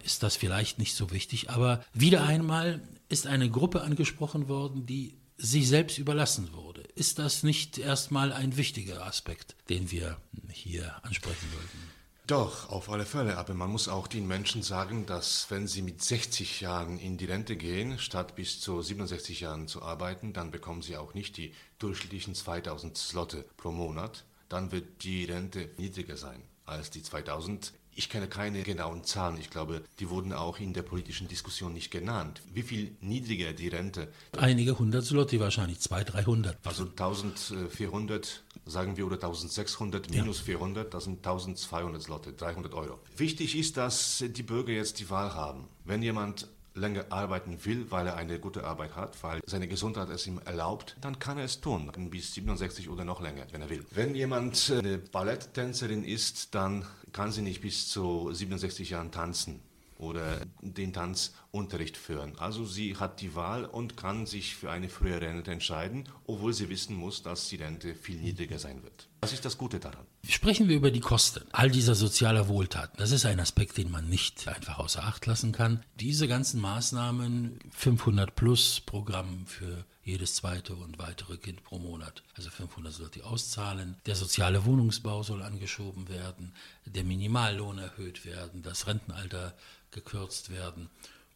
ist 0.04 0.22
das 0.22 0.36
vielleicht 0.36 0.78
nicht 0.78 0.94
so 0.94 1.10
wichtig. 1.10 1.50
Aber 1.50 1.84
wieder 1.92 2.24
einmal 2.24 2.80
ist 3.08 3.26
eine 3.26 3.50
Gruppe 3.50 3.82
angesprochen 3.82 4.48
worden, 4.48 4.86
die 4.86 5.18
sich 5.36 5.68
selbst 5.68 5.98
überlassen 5.98 6.52
wurde. 6.52 6.82
Ist 6.94 7.18
das 7.18 7.42
nicht 7.42 7.78
erstmal 7.78 8.32
ein 8.32 8.56
wichtiger 8.56 9.06
Aspekt, 9.06 9.56
den 9.68 9.90
wir 9.90 10.18
hier 10.50 10.94
ansprechen 11.04 11.48
sollten? 11.52 11.78
Doch, 12.26 12.68
auf 12.68 12.90
alle 12.90 13.06
Fälle. 13.06 13.38
Aber 13.38 13.54
man 13.54 13.70
muss 13.70 13.88
auch 13.88 14.06
den 14.06 14.28
Menschen 14.28 14.62
sagen, 14.62 15.06
dass 15.06 15.50
wenn 15.50 15.66
sie 15.66 15.82
mit 15.82 16.02
60 16.02 16.60
Jahren 16.60 16.98
in 16.98 17.16
die 17.16 17.24
Rente 17.24 17.56
gehen, 17.56 17.98
statt 17.98 18.36
bis 18.36 18.60
zu 18.60 18.80
67 18.80 19.40
Jahren 19.40 19.66
zu 19.66 19.82
arbeiten, 19.82 20.32
dann 20.32 20.50
bekommen 20.50 20.82
sie 20.82 20.96
auch 20.96 21.14
nicht 21.14 21.38
die 21.38 21.54
durchschnittlichen 21.78 22.34
2000 22.34 22.96
Slotte 22.96 23.46
pro 23.56 23.72
Monat. 23.72 24.24
Dann 24.48 24.70
wird 24.70 25.02
die 25.02 25.24
Rente 25.24 25.70
niedriger 25.78 26.16
sein 26.16 26.42
als 26.70 26.90
die 26.90 27.02
2000 27.02 27.72
ich 28.00 28.08
kenne 28.08 28.28
keine 28.28 28.62
genauen 28.62 29.04
Zahlen. 29.04 29.36
Ich 29.38 29.50
glaube, 29.50 29.82
die 29.98 30.08
wurden 30.08 30.32
auch 30.32 30.58
in 30.58 30.72
der 30.72 30.82
politischen 30.82 31.28
Diskussion 31.28 31.72
nicht 31.72 31.90
genannt. 31.90 32.40
Wie 32.54 32.62
viel 32.62 32.96
niedriger 33.00 33.52
die 33.52 33.68
Rente? 33.68 34.08
Einige 34.38 34.78
hundert 34.78 35.04
Zloty 35.04 35.40
wahrscheinlich, 35.40 35.80
zwei, 35.80 36.04
dreihundert. 36.04 36.58
Also 36.64 36.84
1400, 36.84 38.42
sagen 38.64 38.96
wir, 38.96 39.06
oder 39.06 39.16
1600 39.16 40.10
minus 40.10 40.38
ja. 40.38 40.44
400, 40.44 40.94
das 40.94 41.04
sind 41.04 41.18
1200 41.18 42.00
Zloty, 42.00 42.36
300 42.36 42.72
Euro. 42.74 43.00
Wichtig 43.16 43.58
ist, 43.58 43.76
dass 43.76 44.24
die 44.26 44.42
Bürger 44.42 44.72
jetzt 44.72 45.00
die 45.00 45.10
Wahl 45.10 45.34
haben. 45.34 45.68
Wenn 45.84 46.02
jemand 46.02 46.48
länger 46.80 47.06
arbeiten 47.10 47.64
will, 47.64 47.90
weil 47.90 48.06
er 48.06 48.16
eine 48.16 48.40
gute 48.40 48.64
Arbeit 48.64 48.96
hat, 48.96 49.22
weil 49.22 49.40
seine 49.46 49.68
Gesundheit 49.68 50.08
es 50.10 50.26
ihm 50.26 50.40
erlaubt, 50.44 50.96
dann 51.00 51.18
kann 51.18 51.38
er 51.38 51.44
es 51.44 51.60
tun, 51.60 51.90
bis 52.10 52.34
67 52.34 52.88
oder 52.88 53.04
noch 53.04 53.20
länger, 53.20 53.46
wenn 53.52 53.62
er 53.62 53.70
will. 53.70 53.84
Wenn 53.90 54.14
jemand 54.14 54.72
eine 54.76 54.98
Balletttänzerin 54.98 56.04
ist, 56.04 56.54
dann 56.54 56.84
kann 57.12 57.30
sie 57.30 57.42
nicht 57.42 57.60
bis 57.60 57.88
zu 57.88 58.32
67 58.32 58.90
Jahren 58.90 59.12
tanzen 59.12 59.60
oder 60.00 60.40
den 60.62 60.92
Tanzunterricht 60.92 61.96
führen. 61.96 62.38
Also 62.38 62.64
sie 62.64 62.96
hat 62.96 63.20
die 63.20 63.34
Wahl 63.34 63.66
und 63.66 63.96
kann 63.96 64.26
sich 64.26 64.56
für 64.56 64.70
eine 64.70 64.88
frühere 64.88 65.20
Rente 65.20 65.50
entscheiden, 65.50 66.08
obwohl 66.26 66.54
sie 66.54 66.70
wissen 66.70 66.96
muss, 66.96 67.22
dass 67.22 67.48
die 67.48 67.56
Rente 67.56 67.94
viel 67.94 68.18
niedriger 68.18 68.58
sein 68.58 68.82
wird. 68.82 69.09
Was 69.20 69.34
ist 69.34 69.44
das 69.44 69.58
Gute 69.58 69.78
daran? 69.78 70.06
Sprechen 70.26 70.68
wir 70.68 70.76
über 70.76 70.90
die 70.90 71.00
Kosten 71.00 71.44
all 71.52 71.70
dieser 71.70 71.94
sozialer 71.94 72.48
Wohltaten. 72.48 72.96
Das 72.96 73.10
ist 73.10 73.26
ein 73.26 73.38
Aspekt, 73.38 73.76
den 73.76 73.90
man 73.90 74.08
nicht 74.08 74.48
einfach 74.48 74.78
außer 74.78 75.04
Acht 75.04 75.26
lassen 75.26 75.52
kann. 75.52 75.84
Diese 75.96 76.26
ganzen 76.26 76.60
Maßnahmen, 76.60 77.58
500 77.70 78.34
plus 78.34 78.80
Programm 78.80 79.46
für 79.46 79.84
jedes 80.04 80.36
zweite 80.36 80.74
und 80.74 80.98
weitere 80.98 81.36
Kind 81.36 81.62
pro 81.62 81.78
Monat. 81.78 82.22
Also 82.34 82.48
500 82.48 82.92
soll 82.94 83.10
die 83.10 83.22
auszahlen. 83.22 83.96
Der 84.06 84.14
soziale 84.16 84.64
Wohnungsbau 84.64 85.22
soll 85.22 85.42
angeschoben 85.42 86.08
werden, 86.08 86.54
der 86.86 87.04
Minimallohn 87.04 87.76
erhöht 87.76 88.24
werden, 88.24 88.62
das 88.62 88.86
Rentenalter 88.86 89.54
gekürzt 89.90 90.50
werden 90.50 90.88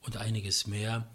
und 0.03 0.17
einiges 0.17 0.67
mehr. 0.67 1.07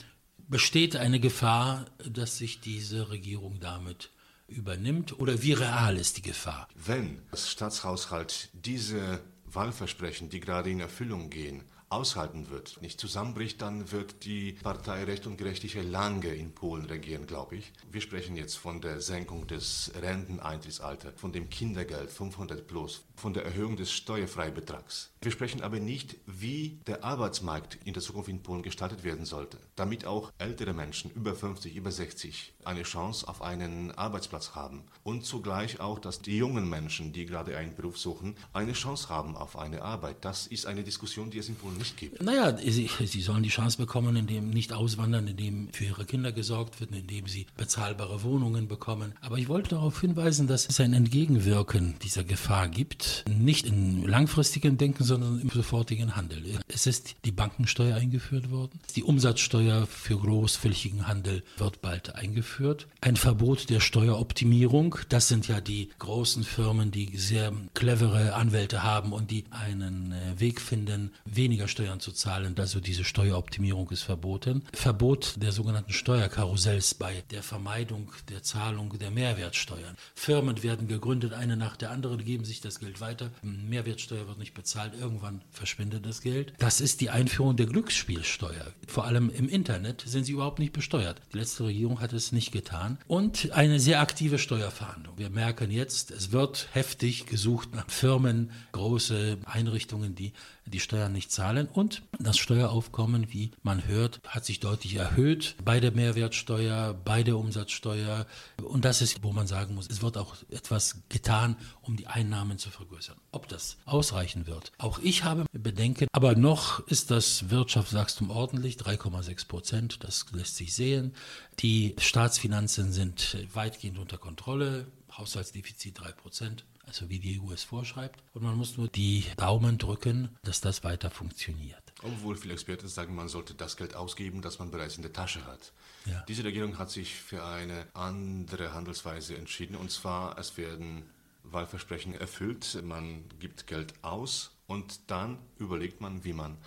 Besteht 0.47 0.95
eine 0.95 1.19
Gefahr, 1.19 1.85
dass 2.07 2.37
sich 2.37 2.59
diese 2.59 3.09
Regierung 3.09 3.59
damit 3.59 4.11
übernimmt 4.49 5.19
oder 5.19 5.41
wie 5.41 5.53
real 5.53 5.97
ist 5.97 6.17
die 6.17 6.21
Gefahr? 6.21 6.67
Wenn 6.75 7.21
das 7.31 7.49
Staatshaushalt 7.49 8.49
diese 8.53 9.21
Wahlversprechen, 9.45 10.29
die 10.29 10.39
gerade 10.39 10.69
in 10.69 10.79
Erfüllung 10.79 11.29
gehen, 11.29 11.63
aushalten 11.89 12.49
wird, 12.49 12.79
nicht 12.81 12.99
zusammenbricht, 12.99 13.61
dann 13.61 13.91
wird 13.91 14.23
die 14.23 14.53
Partei 14.53 15.03
Recht 15.03 15.25
und 15.25 15.37
Gerechtigkeit 15.37 15.85
lange 15.85 16.27
in 16.27 16.53
Polen 16.53 16.85
regieren, 16.85 17.25
glaube 17.25 17.55
ich. 17.57 17.71
Wir 17.91 18.01
sprechen 18.01 18.35
jetzt 18.35 18.57
von 18.57 18.79
der 18.79 19.01
Senkung 19.01 19.47
des 19.47 19.91
Renteneintrittsalters, 19.99 21.13
von 21.15 21.31
dem 21.31 21.49
Kindergeld 21.49 22.11
500 22.11 22.67
plus, 22.67 23.03
von 23.15 23.33
der 23.33 23.45
Erhöhung 23.45 23.75
des 23.75 23.91
Steuerfreibetrags. 23.91 25.11
Wir 25.21 25.31
sprechen 25.31 25.61
aber 25.61 25.81
nicht, 25.81 26.15
wie 26.27 26.79
der 26.87 27.03
Arbeitsmarkt 27.03 27.77
in 27.83 27.91
der 27.91 28.01
Zukunft 28.01 28.29
in 28.29 28.41
Polen 28.41 28.61
gestaltet 28.61 29.03
werden 29.03 29.25
sollte, 29.25 29.57
damit 29.75 30.05
auch 30.05 30.31
ältere 30.37 30.73
Menschen 30.73 31.11
über 31.11 31.35
50, 31.35 31.75
über 31.75 31.91
60 31.91 32.53
eine 32.63 32.83
Chance 32.83 33.27
auf 33.27 33.41
einen 33.41 33.91
Arbeitsplatz 33.91 34.51
haben 34.55 34.83
und 35.03 35.25
zugleich 35.25 35.81
auch, 35.81 35.99
dass 35.99 36.21
die 36.21 36.37
jungen 36.37 36.69
Menschen, 36.69 37.11
die 37.11 37.25
gerade 37.25 37.57
einen 37.57 37.75
Beruf 37.75 37.97
suchen, 37.97 38.35
eine 38.53 38.71
Chance 38.71 39.09
haben 39.09 39.35
auf 39.35 39.57
eine 39.57 39.81
Arbeit. 39.81 40.17
Das 40.21 40.47
ist 40.47 40.65
eine 40.65 40.83
Diskussion, 40.83 41.29
die 41.29 41.39
es 41.39 41.49
in 41.49 41.55
Polen 41.55 41.77
nicht 41.77 41.97
gibt. 41.97 42.21
Naja, 42.23 42.57
sie, 42.57 42.89
sie 43.05 43.21
sollen 43.21 43.43
die 43.43 43.49
Chance 43.49 43.77
bekommen, 43.77 44.15
indem 44.15 44.49
nicht 44.49 44.71
auswandern, 44.71 45.27
indem 45.27 45.67
für 45.73 45.83
ihre 45.83 46.05
Kinder 46.05 46.31
gesorgt 46.31 46.79
wird, 46.79 46.91
indem 46.91 47.27
sie 47.27 47.45
bezahlbare 47.57 48.23
Wohnungen 48.23 48.69
bekommen. 48.69 49.13
Aber 49.19 49.37
ich 49.37 49.49
wollte 49.49 49.71
darauf 49.71 49.99
hinweisen, 49.99 50.47
dass 50.47 50.69
es 50.69 50.79
ein 50.79 50.93
Entgegenwirken 50.93 51.95
dieser 52.01 52.23
Gefahr 52.23 52.69
gibt, 52.69 53.25
nicht 53.27 53.65
im 53.65 54.07
langfristigen 54.07 54.77
Denken, 54.77 55.08
sondern 55.09 55.41
im 55.41 55.49
sofortigen 55.49 56.15
Handel. 56.15 56.43
Es 56.67 56.85
ist 56.85 57.15
die 57.25 57.31
Bankensteuer 57.31 57.97
eingeführt 57.97 58.51
worden. 58.51 58.79
Die 58.95 59.03
Umsatzsteuer 59.03 59.87
für 59.87 60.17
großflächigen 60.17 61.07
Handel 61.07 61.43
wird 61.57 61.81
bald 61.81 62.15
eingeführt. 62.15 62.87
Ein 63.01 63.15
Verbot 63.15 63.69
der 63.69 63.79
Steueroptimierung. 63.79 64.95
Das 65.09 65.27
sind 65.27 65.47
ja 65.47 65.59
die 65.61 65.89
großen 65.99 66.43
Firmen, 66.43 66.91
die 66.91 67.17
sehr 67.17 67.51
clevere 67.73 68.35
Anwälte 68.35 68.83
haben 68.83 69.11
und 69.11 69.31
die 69.31 69.45
einen 69.49 70.11
äh, 70.11 70.39
Weg 70.39 70.61
finden, 70.61 71.11
weniger 71.25 71.67
Steuern 71.67 71.99
zu 71.99 72.11
zahlen. 72.11 72.55
Also 72.57 72.79
diese 72.79 73.03
Steueroptimierung 73.03 73.89
ist 73.89 74.03
verboten. 74.03 74.63
Verbot 74.73 75.35
der 75.37 75.51
sogenannten 75.51 75.91
Steuerkarussells 75.91 76.93
bei 76.93 77.23
der 77.31 77.41
Vermeidung 77.41 78.11
der 78.29 78.43
Zahlung 78.43 78.97
der 78.99 79.09
Mehrwertsteuern. 79.09 79.95
Firmen 80.13 80.61
werden 80.61 80.87
gegründet, 80.87 81.33
eine 81.33 81.57
nach 81.57 81.75
der 81.75 81.89
anderen, 81.89 82.23
geben 82.23 82.45
sich 82.45 82.61
das 82.61 82.79
Geld 82.79 83.01
weiter. 83.01 83.31
Mehrwertsteuer 83.41 84.27
wird 84.27 84.37
nicht 84.37 84.53
bezahlt, 84.53 84.93
irgendwann 84.99 85.41
verschwindet 85.51 86.05
das 86.05 86.21
Geld. 86.21 86.53
Das 86.59 86.81
ist 86.81 87.01
die 87.01 87.09
Einführung 87.09 87.55
der 87.55 87.65
Glücksspielsteuer. 87.65 88.73
Vor 88.87 89.05
allem 89.05 89.29
im 89.29 89.49
Internet 89.49 90.03
sind 90.05 90.25
sie 90.25 90.33
überhaupt 90.33 90.59
nicht 90.59 90.73
besteuert. 90.73 91.21
Die 91.33 91.37
letzte 91.37 91.65
Regierung 91.65 92.01
hat 92.01 92.13
es 92.13 92.31
nicht 92.31 92.51
getan. 92.51 92.97
Und 93.07 93.51
eine 93.51 93.79
sehr 93.79 94.01
aktive 94.01 94.37
Steuerverhandlung. 94.37 95.17
Wir 95.17 95.29
merken 95.29 95.71
jetzt, 95.71 96.11
es 96.11 96.31
wird 96.31 96.67
heftig 96.73 97.25
gesucht 97.25 97.73
nach 97.73 97.89
Firmen, 97.89 98.51
große 98.71 99.37
Einrichtungen, 99.45 100.15
die 100.15 100.33
die 100.69 100.79
Steuern 100.79 101.11
nicht 101.11 101.31
zahlen. 101.31 101.67
Und 101.67 102.03
das 102.19 102.37
Steueraufkommen, 102.37 103.31
wie 103.31 103.51
man 103.63 103.87
hört, 103.87 104.21
hat 104.27 104.45
sich 104.45 104.59
deutlich 104.59 104.95
erhöht 104.95 105.55
bei 105.63 105.79
der 105.79 105.91
Mehrwertsteuer, 105.91 106.93
bei 106.93 107.23
der 107.23 107.37
Umsatzsteuer. 107.37 108.25
Und 108.63 108.85
das 108.85 109.01
ist, 109.01 109.23
wo 109.23 109.31
man 109.31 109.47
sagen 109.47 109.75
muss, 109.75 109.87
es 109.89 110.01
wird 110.01 110.17
auch 110.17 110.35
etwas 110.49 111.01
getan, 111.09 111.55
um 111.81 111.95
die 111.95 112.07
Einnahmen 112.07 112.57
zu 112.57 112.69
vergrößern. 112.69 113.17
Ob 113.31 113.47
das 113.47 113.77
ausreichen 113.85 114.47
wird, 114.47 114.71
auch 114.77 114.99
ich 114.99 115.23
habe 115.23 115.45
Bedenken. 115.51 116.07
Aber 116.11 116.35
noch 116.35 116.85
ist 116.87 117.11
das 117.11 117.49
Wirtschaftswachstum 117.49 118.29
ordentlich, 118.29 118.75
3,6 118.77 119.47
Prozent, 119.47 120.03
das 120.03 120.25
lässt 120.31 120.55
sich 120.55 120.73
sehen. 120.73 121.13
Die 121.59 121.95
Staatsfinanzen 121.97 122.91
sind 122.91 123.37
weitgehend 123.53 123.99
unter 123.99 124.17
Kontrolle, 124.17 124.87
Haushaltsdefizit 125.17 125.99
3 125.99 126.11
Prozent 126.13 126.65
also 126.89 127.09
wie 127.09 127.19
die 127.19 127.39
EU 127.39 127.51
es 127.53 127.63
vorschreibt. 127.63 128.19
Und 128.33 128.43
man 128.43 128.57
muss 128.57 128.77
nur 128.77 128.87
die 128.87 129.23
Daumen 129.37 129.77
drücken, 129.77 130.29
dass 130.43 130.59
das 130.59 130.83
weiter 130.83 131.09
funktioniert. 131.09 131.81
Obwohl 132.01 132.35
viele 132.35 132.53
Experten 132.53 132.87
sagen, 132.87 133.15
man 133.15 133.29
sollte 133.29 133.53
das 133.53 133.77
Geld 133.77 133.95
ausgeben, 133.95 134.41
das 134.41 134.59
man 134.59 134.71
bereits 134.71 134.97
in 134.97 135.03
der 135.03 135.13
Tasche 135.13 135.45
hat. 135.45 135.71
Ja. 136.05 136.23
Diese 136.27 136.43
Regierung 136.43 136.77
hat 136.77 136.89
sich 136.89 137.13
für 137.13 137.45
eine 137.45 137.85
andere 137.93 138.73
Handelsweise 138.73 139.37
entschieden. 139.37 139.75
Und 139.75 139.91
zwar, 139.91 140.37
es 140.37 140.57
werden 140.57 141.03
Wahlversprechen 141.43 142.13
erfüllt, 142.13 142.81
man 142.83 143.23
gibt 143.39 143.67
Geld 143.67 143.93
aus 144.01 144.51
und 144.67 144.99
dann 145.07 145.37
überlegt 145.57 146.01
man, 146.01 146.23
wie 146.23 146.33
man. 146.33 146.57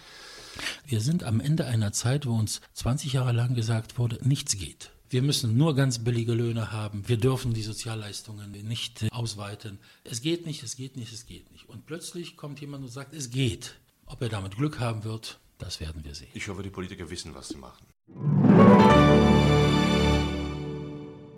Wir 0.86 1.00
sind 1.00 1.24
am 1.24 1.40
Ende 1.40 1.66
einer 1.66 1.92
Zeit, 1.92 2.26
wo 2.26 2.34
uns 2.34 2.60
20 2.74 3.12
Jahre 3.12 3.32
lang 3.32 3.54
gesagt 3.54 3.98
wurde, 3.98 4.18
nichts 4.26 4.56
geht. 4.56 4.90
Wir 5.12 5.20
müssen 5.20 5.58
nur 5.58 5.74
ganz 5.74 5.98
billige 5.98 6.32
Löhne 6.32 6.72
haben. 6.72 7.06
Wir 7.06 7.18
dürfen 7.18 7.52
die 7.52 7.60
Sozialleistungen 7.60 8.50
nicht 8.50 9.04
ausweiten. 9.12 9.78
Es 10.04 10.22
geht 10.22 10.46
nicht, 10.46 10.62
es 10.62 10.74
geht 10.74 10.96
nicht, 10.96 11.12
es 11.12 11.26
geht 11.26 11.52
nicht. 11.52 11.68
Und 11.68 11.84
plötzlich 11.84 12.38
kommt 12.38 12.62
jemand 12.62 12.84
und 12.84 12.90
sagt, 12.90 13.12
es 13.12 13.28
geht. 13.28 13.74
Ob 14.06 14.22
er 14.22 14.30
damit 14.30 14.56
Glück 14.56 14.80
haben 14.80 15.04
wird, 15.04 15.38
das 15.58 15.80
werden 15.80 16.02
wir 16.02 16.14
sehen. 16.14 16.30
Ich 16.32 16.48
hoffe, 16.48 16.62
die 16.62 16.70
Politiker 16.70 17.10
wissen, 17.10 17.34
was 17.34 17.48
sie 17.48 17.58
machen. 17.58 18.51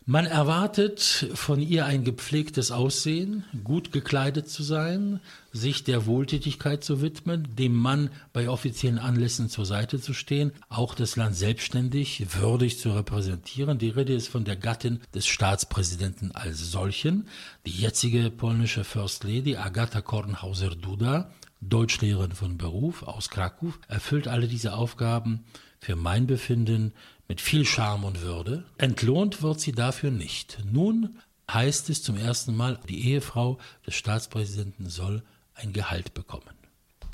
Man 0.07 0.27
erwartet 0.27 1.31
von 1.33 1.63
ihr 1.63 1.87
ein 1.87 2.05
gepflegtes 2.05 2.71
Aussehen, 2.71 3.45
gut 3.65 3.91
gekleidet 3.91 4.51
zu 4.51 4.63
sein, 4.63 5.19
sich 5.51 5.83
der 5.83 6.05
Wohltätigkeit 6.05 6.85
zu 6.85 7.01
widmen, 7.01 7.49
dem 7.57 7.75
Mann 7.75 8.11
bei 8.35 8.51
offiziellen 8.51 8.99
Anlässen 8.99 9.49
zur 9.49 9.65
Seite 9.65 9.99
zu 9.99 10.13
stehen, 10.13 10.53
auch 10.69 10.95
das 10.95 11.17
Land 11.17 11.37
selbstständig, 11.37 12.27
würdig 12.39 12.79
zu 12.79 12.91
repräsentieren. 12.91 13.79
Die 13.79 13.89
Rede 13.89 14.13
ist 14.13 14.29
von 14.29 14.45
der 14.45 14.57
Gattin 14.57 15.01
des 15.15 15.27
Staatspräsidenten 15.27 16.33
als 16.33 16.59
solchen, 16.59 17.27
die 17.65 17.71
jetzige 17.71 18.31
polnische 18.31 18.85
First 18.85 19.25
Lady 19.25 19.57
Agata 19.57 20.03
Kornhauser-Duda, 20.03 21.31
Deutschlehrerin 21.63 22.33
von 22.33 22.59
Beruf 22.59 23.05
aus 23.05 23.31
Kraków, 23.31 23.81
erfüllt 23.89 24.29
alle 24.29 24.49
diese 24.49 24.75
Aufgaben 24.75 25.45
für 25.85 25.97
mein 25.97 26.27
Befinden 26.27 26.93
mit 27.29 27.41
viel 27.41 27.65
Charme 27.65 28.05
und 28.05 28.23
Würde. 28.23 28.65
Entlohnt 28.79 29.43
wird 29.43 29.61
sie 29.61 29.73
dafür 29.73 30.11
nicht. 30.11 30.59
Nun 30.71 31.19
heißt 31.51 31.91
es 31.91 32.03
zum 32.03 32.17
ersten 32.17 32.57
Mal, 32.57 32.79
die 32.89 33.09
Ehefrau 33.09 33.59
des 33.87 33.95
Staatspräsidenten 33.95 34.89
soll 34.89 35.23
ein 35.55 35.73
Gehalt 35.73 36.15
bekommen. 36.15 36.64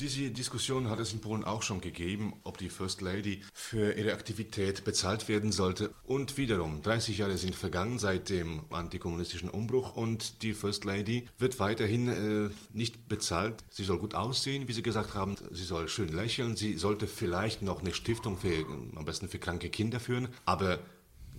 Diese 0.00 0.30
Diskussion 0.30 0.88
hat 0.88 0.98
es 0.98 1.12
in 1.12 1.20
Polen 1.20 1.44
auch 1.44 1.62
schon 1.62 1.82
gegeben, 1.82 2.32
ob 2.44 2.56
die 2.56 2.70
First 2.70 3.02
Lady 3.02 3.42
für 3.52 3.92
ihre 3.92 4.14
Aktivität 4.14 4.82
bezahlt 4.82 5.28
werden 5.28 5.52
sollte. 5.52 5.90
Und 6.04 6.38
wiederum, 6.38 6.80
30 6.80 7.18
Jahre 7.18 7.36
sind 7.36 7.54
vergangen 7.54 7.98
seit 7.98 8.30
dem 8.30 8.62
antikommunistischen 8.70 9.50
Umbruch 9.50 9.96
und 9.96 10.42
die 10.42 10.54
First 10.54 10.86
Lady 10.86 11.28
wird 11.36 11.60
weiterhin 11.60 12.08
äh, 12.08 12.50
nicht 12.72 13.08
bezahlt. 13.08 13.62
Sie 13.68 13.84
soll 13.84 13.98
gut 13.98 14.14
aussehen, 14.14 14.68
wie 14.68 14.72
Sie 14.72 14.82
gesagt 14.82 15.12
haben. 15.12 15.36
Sie 15.50 15.64
soll 15.64 15.86
schön 15.86 16.08
lächeln. 16.08 16.56
Sie 16.56 16.78
sollte 16.78 17.06
vielleicht 17.06 17.60
noch 17.60 17.82
eine 17.82 17.92
Stiftung 17.92 18.38
für, 18.38 18.64
am 18.96 19.04
besten 19.04 19.28
für 19.28 19.38
kranke 19.38 19.68
Kinder 19.68 20.00
führen. 20.00 20.28
Aber 20.46 20.78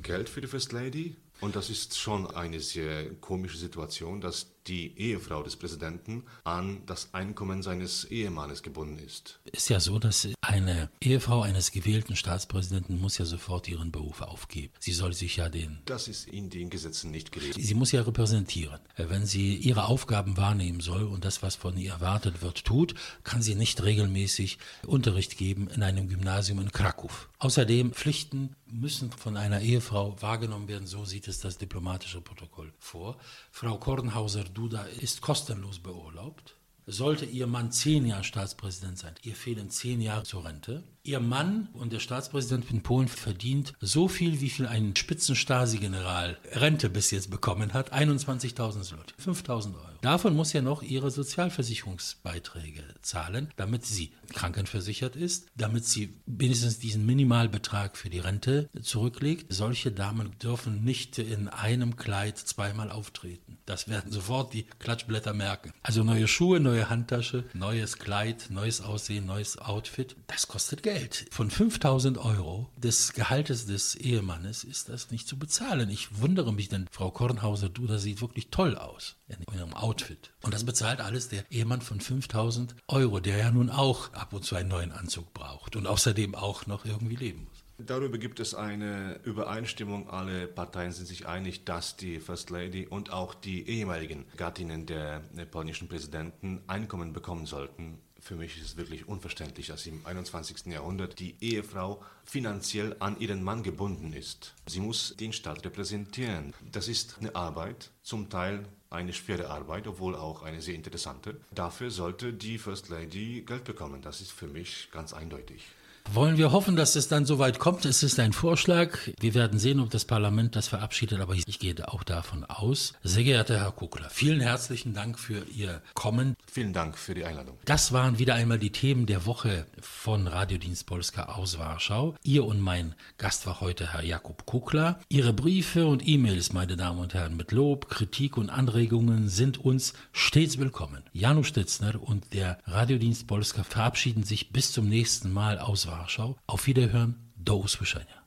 Geld 0.04 0.30
für 0.30 0.42
die 0.42 0.48
First 0.48 0.72
Lady? 0.72 1.16
Und 1.40 1.56
das 1.56 1.72
ist 1.72 1.98
schon 1.98 2.28
eine 2.28 2.60
sehr 2.60 3.10
komische 3.16 3.58
Situation, 3.58 4.22
dass 4.22 4.51
die 4.68 4.98
Ehefrau 4.98 5.44
des 5.44 5.56
Präsidenten 5.56 6.24
an 6.44 6.84
das 6.86 7.14
Einkommen 7.14 7.64
seines 7.64 8.06
Ehemannes 8.06 8.64
gebunden 8.64 9.00
ist. 9.00 9.40
Ist 9.52 9.70
ja 9.70 9.80
so, 9.80 10.00
dass 10.00 10.28
eine 10.42 10.90
Ehefrau 11.02 11.42
eines 11.42 11.72
gewählten 11.72 12.16
Staatspräsidenten 12.16 13.00
muss 13.00 13.18
ja 13.18 13.26
sofort 13.26 13.68
ihren 13.68 13.92
Beruf 13.92 14.22
aufgeben. 14.22 14.74
Sie 14.80 14.92
soll 14.92 15.14
sich 15.14 15.38
ja 15.38 15.50
den... 15.50 15.80
Das 15.86 16.08
ist 16.08 16.28
in 16.28 16.50
den 16.50 16.70
Gesetzen 16.70 17.12
nicht 17.12 17.32
geregelt. 17.32 17.58
Sie 17.60 17.74
muss 17.74 17.92
ja 17.92 18.02
repräsentieren. 18.02 18.80
Wenn 18.98 19.26
sie 19.26 19.56
ihre 19.56 19.86
Aufgaben 19.86 20.38
wahrnehmen 20.38 20.80
soll 20.80 21.04
und 21.04 21.26
das, 21.26 21.42
was 21.42 21.56
von 21.56 21.78
ihr 21.78 21.92
erwartet 21.92 22.42
wird, 22.42 22.64
tut, 22.66 22.96
kann 23.24 23.42
sie 23.42 23.56
nicht 23.56 23.82
regelmäßig 23.84 24.58
Unterricht 24.86 25.38
geben 25.38 25.68
in 25.70 25.84
einem 25.84 26.08
Gymnasium 26.08 26.60
in 26.60 26.72
Krakow. 26.72 27.30
Außerdem 27.40 27.94
Pflichten 27.94 28.56
müssen 28.68 29.12
von 29.12 29.36
einer 29.36 29.62
Ehefrau 29.62 30.16
wahrgenommen 30.22 30.68
werden, 30.68 30.88
so 30.88 31.06
sieht 31.06 31.28
es 31.28 31.40
das 31.40 31.58
diplomatische 31.58 32.22
Protokoll 32.22 32.72
vor. 32.78 33.18
Frau 33.52 33.78
Kornhauser 33.78 34.44
Duda 34.54 34.84
ist 34.84 35.22
kostenlos 35.22 35.80
beurlaubt. 35.80 36.56
Sollte 36.88 37.26
Ihr 37.26 37.48
Mann 37.48 37.72
zehn 37.72 38.06
Jahre 38.06 38.24
Staatspräsident 38.24 38.98
sein, 38.98 39.16
ihr 39.22 39.36
fehlen 39.36 39.70
zehn 39.70 40.02
Jahre 40.02 40.24
zur 40.24 40.46
Rente. 40.46 40.84
Ihr 41.04 41.20
Mann 41.20 41.68
und 41.74 41.94
der 41.94 42.00
Staatspräsident 42.00 42.70
in 42.70 42.84
Polen 42.84 43.08
verdient 43.08 43.74
so 43.82 44.08
viel, 44.08 44.40
wie 44.40 44.52
viel 44.52 44.68
ein 44.68 44.96
Spitzen-Stasi-General 44.96 46.38
Rente 46.52 46.92
bis 46.92 47.10
jetzt 47.10 47.32
bekommen 47.32 47.74
hat, 47.74 47.92
21.000 47.92 48.84
Slot, 48.84 49.16
5.000 49.20 49.74
Euro. 49.74 49.88
Davon 50.02 50.36
muss 50.36 50.54
er 50.54 50.62
noch 50.62 50.84
ihre 50.84 51.10
Sozialversicherungsbeiträge 51.10 52.84
zahlen, 53.02 53.52
damit 53.56 53.86
sie 53.86 54.12
krankenversichert 54.34 55.16
ist, 55.16 55.48
damit 55.56 55.86
sie 55.86 56.14
wenigstens 56.28 56.78
diesen 56.78 57.06
Minimalbetrag 57.06 57.98
für 57.98 58.10
die 58.10 58.20
Rente 58.20 58.70
zurücklegt. 58.82 59.52
Solche 59.52 59.92
Damen 59.92 60.38
dürfen 60.40 60.84
nicht 60.84 61.18
in 61.18 61.48
einem 61.48 61.96
Kleid 61.98 62.38
zweimal 62.38 62.92
auftreten. 62.92 63.58
Das 63.66 63.88
werden 63.88 64.12
sofort 64.12 64.54
die 64.54 64.66
Klatschblätter 64.80 65.34
merken. 65.34 65.74
Also 65.82 66.04
neue 66.04 66.28
Schuhe, 66.28 66.60
neue 66.60 66.90
Handtasche, 66.90 67.44
neues 67.54 67.98
Kleid, 67.98 68.48
neues 68.50 68.82
Aussehen, 68.82 69.26
neues 69.26 69.58
Outfit, 69.58 70.16
das 70.28 70.48
kostet 70.48 70.84
Geld. 70.84 70.91
Von 71.32 71.50
5000 71.50 72.18
Euro 72.18 72.70
des 72.76 73.14
Gehaltes 73.14 73.66
des 73.66 73.96
Ehemannes 73.96 74.64
ist 74.64 74.90
das 74.90 75.12
nicht 75.12 75.28
zu 75.28 75.38
bezahlen. 75.38 75.90
Ich 75.90 76.20
wundere 76.20 76.54
mich, 76.54 76.70
denn 76.70 76.88
Frau 76.92 77.12
Kornhauser, 77.12 77.70
du, 77.70 77.88
das 77.88 78.04
sieht 78.04 78.22
wirklich 78.22 78.50
toll 78.50 78.78
aus 78.78 79.16
in 79.28 79.38
ihrem 79.56 79.74
Outfit. 79.74 80.32
Und 80.42 80.54
das 80.54 80.66
bezahlt 80.66 81.02
alles 81.02 81.30
der 81.30 81.50
Ehemann 81.50 81.82
von 81.82 82.00
5000 82.02 82.76
Euro, 82.88 83.20
der 83.20 83.38
ja 83.38 83.52
nun 83.52 83.70
auch 83.70 84.14
ab 84.14 84.34
und 84.34 84.44
zu 84.44 84.56
einen 84.56 84.70
neuen 84.70 84.92
Anzug 84.92 85.34
braucht 85.34 85.76
und 85.76 85.88
außerdem 85.88 86.36
auch 86.36 86.68
noch 86.68 86.86
irgendwie 86.86 87.16
leben 87.16 87.46
muss. 87.46 87.62
Darüber 87.86 88.18
gibt 88.18 88.40
es 88.40 88.54
eine 88.54 89.20
Übereinstimmung. 89.24 90.10
Alle 90.10 90.48
Parteien 90.48 90.92
sind 90.92 91.08
sich 91.08 91.28
einig, 91.28 91.66
dass 91.66 91.96
die 91.96 92.20
First 92.20 92.50
Lady 92.50 92.86
und 92.86 93.12
auch 93.12 93.34
die 93.34 93.68
ehemaligen 93.68 94.26
Gattinnen 94.38 94.86
der 94.86 95.22
polnischen 95.50 95.88
Präsidenten 95.88 96.62
Einkommen 96.68 97.14
bekommen 97.14 97.46
sollten. 97.46 97.98
Für 98.22 98.36
mich 98.36 98.56
ist 98.58 98.66
es 98.66 98.78
wirklich 98.78 99.08
unverständlich, 99.08 99.68
dass 99.68 99.88
im 99.88 100.06
21. 100.06 100.68
Jahrhundert 100.68 101.20
die 101.20 101.36
Ehefrau 101.42 102.04
finanziell 102.24 102.96
an 103.00 103.20
ihren 103.20 103.44
Mann 103.44 103.64
gebunden 103.64 104.14
ist. 104.14 104.54
Sie 104.68 104.80
muss 104.80 105.16
den 105.18 105.34
Staat 105.34 105.66
repräsentieren. 105.66 106.54
Das 106.72 106.88
ist 106.88 107.18
eine 107.20 107.36
Arbeit, 107.36 107.90
zum 108.04 108.30
Teil 108.30 108.66
eine 108.92 109.12
schwere 109.12 109.50
Arbeit, 109.50 109.88
obwohl 109.88 110.16
auch 110.16 110.44
eine 110.44 110.62
sehr 110.62 110.76
interessante. 110.76 111.42
Dafür 111.50 111.90
sollte 111.90 112.32
die 112.32 112.60
First 112.60 112.90
Lady 112.90 113.42
Geld 113.42 113.64
bekommen. 113.64 114.04
Das 114.04 114.22
ist 114.22 114.32
für 114.32 114.48
mich 114.48 114.90
ganz 114.92 115.14
eindeutig. 115.14 115.66
Wollen 116.10 116.38
wir 116.38 116.52
hoffen, 116.52 116.76
dass 116.76 116.96
es 116.96 117.08
dann 117.08 117.26
soweit 117.26 117.60
kommt? 117.60 117.86
Es 117.86 118.04
ist 118.04 118.20
ein 118.20 118.34
Vorschlag. 118.34 118.98
Wir 119.20 119.34
werden 119.34 119.60
sehen, 119.60 119.80
ob 119.80 119.90
das 119.92 120.06
Parlament 120.06 120.56
das 120.56 120.68
verabschiedet, 120.68 121.22
aber 121.22 121.36
ich 121.36 121.60
gehe 121.60 121.76
auch 121.88 122.04
davon 122.04 122.44
aus. 122.46 122.94
Sehr 123.04 123.24
geehrter 123.24 123.60
Herr 123.60 123.72
Kukler, 123.72 124.10
vielen 124.10 124.42
herzlichen 124.42 124.94
Dank 124.94 125.18
für 125.20 125.46
Ihr 125.46 125.82
Kommen. 125.94 126.36
Vielen 126.52 126.74
Dank 126.74 126.98
für 126.98 127.14
die 127.14 127.24
Einladung. 127.24 127.58
Das 127.66 127.94
waren 127.94 128.20
wieder 128.20 128.36
einmal 128.36 128.60
die 128.60 128.72
Themen 128.72 129.06
der 129.06 129.26
Woche 129.26 129.66
von 129.80 130.28
Radiodienst 130.28 130.86
Polska 130.86 131.26
aus 131.26 131.60
Warschau. 131.60 132.16
Ihr 132.24 132.46
und 132.46 132.60
mein 132.60 132.96
Gast 133.18 133.46
war 133.48 133.62
heute 133.62 133.94
Herr 133.94 134.04
Jakub 134.04 134.46
Kukler. 134.46 135.00
Ihre 135.08 135.34
Briefe 135.34 135.88
und 135.88 136.06
E-Mails, 136.06 136.52
meine 136.52 136.76
Damen 136.76 137.00
und 137.00 137.14
Herren, 137.14 137.38
mit 137.38 137.52
Lob, 137.52 137.90
Kritik 137.90 138.38
und 138.38 138.50
Anregungen 138.50 139.30
sind 139.30 139.64
uns 139.64 139.94
stets 140.12 140.58
willkommen. 140.58 141.04
Janusz 141.14 141.48
Stitzner 141.48 142.02
und 142.02 142.34
der 142.34 142.58
Radiodienst 142.66 143.28
Polska 143.28 143.64
verabschieden 143.64 144.24
sich 144.24 144.52
bis 144.52 144.72
zum 144.72 144.90
nächsten 144.90 145.32
Mal 145.32 145.58
aus 145.58 145.88
Warschau. 145.92 146.36
Auf 146.48 146.66
Wiederhören, 146.68 147.32
do 147.36 147.58
usłyszenia. 147.58 148.22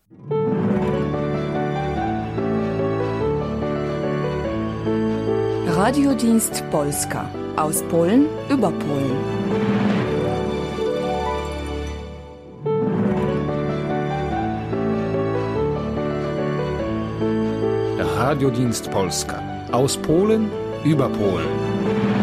Radiodienst 5.67 6.63
Polska 6.71 7.29
aus 7.57 7.83
Polen 7.91 8.27
über 8.49 8.71
Polen. 8.71 9.17
Radiodienst 18.17 18.91
Polska 18.91 19.43
aus 19.73 19.97
Polen 19.97 20.51
über 20.85 21.09
Polen. 21.09 22.14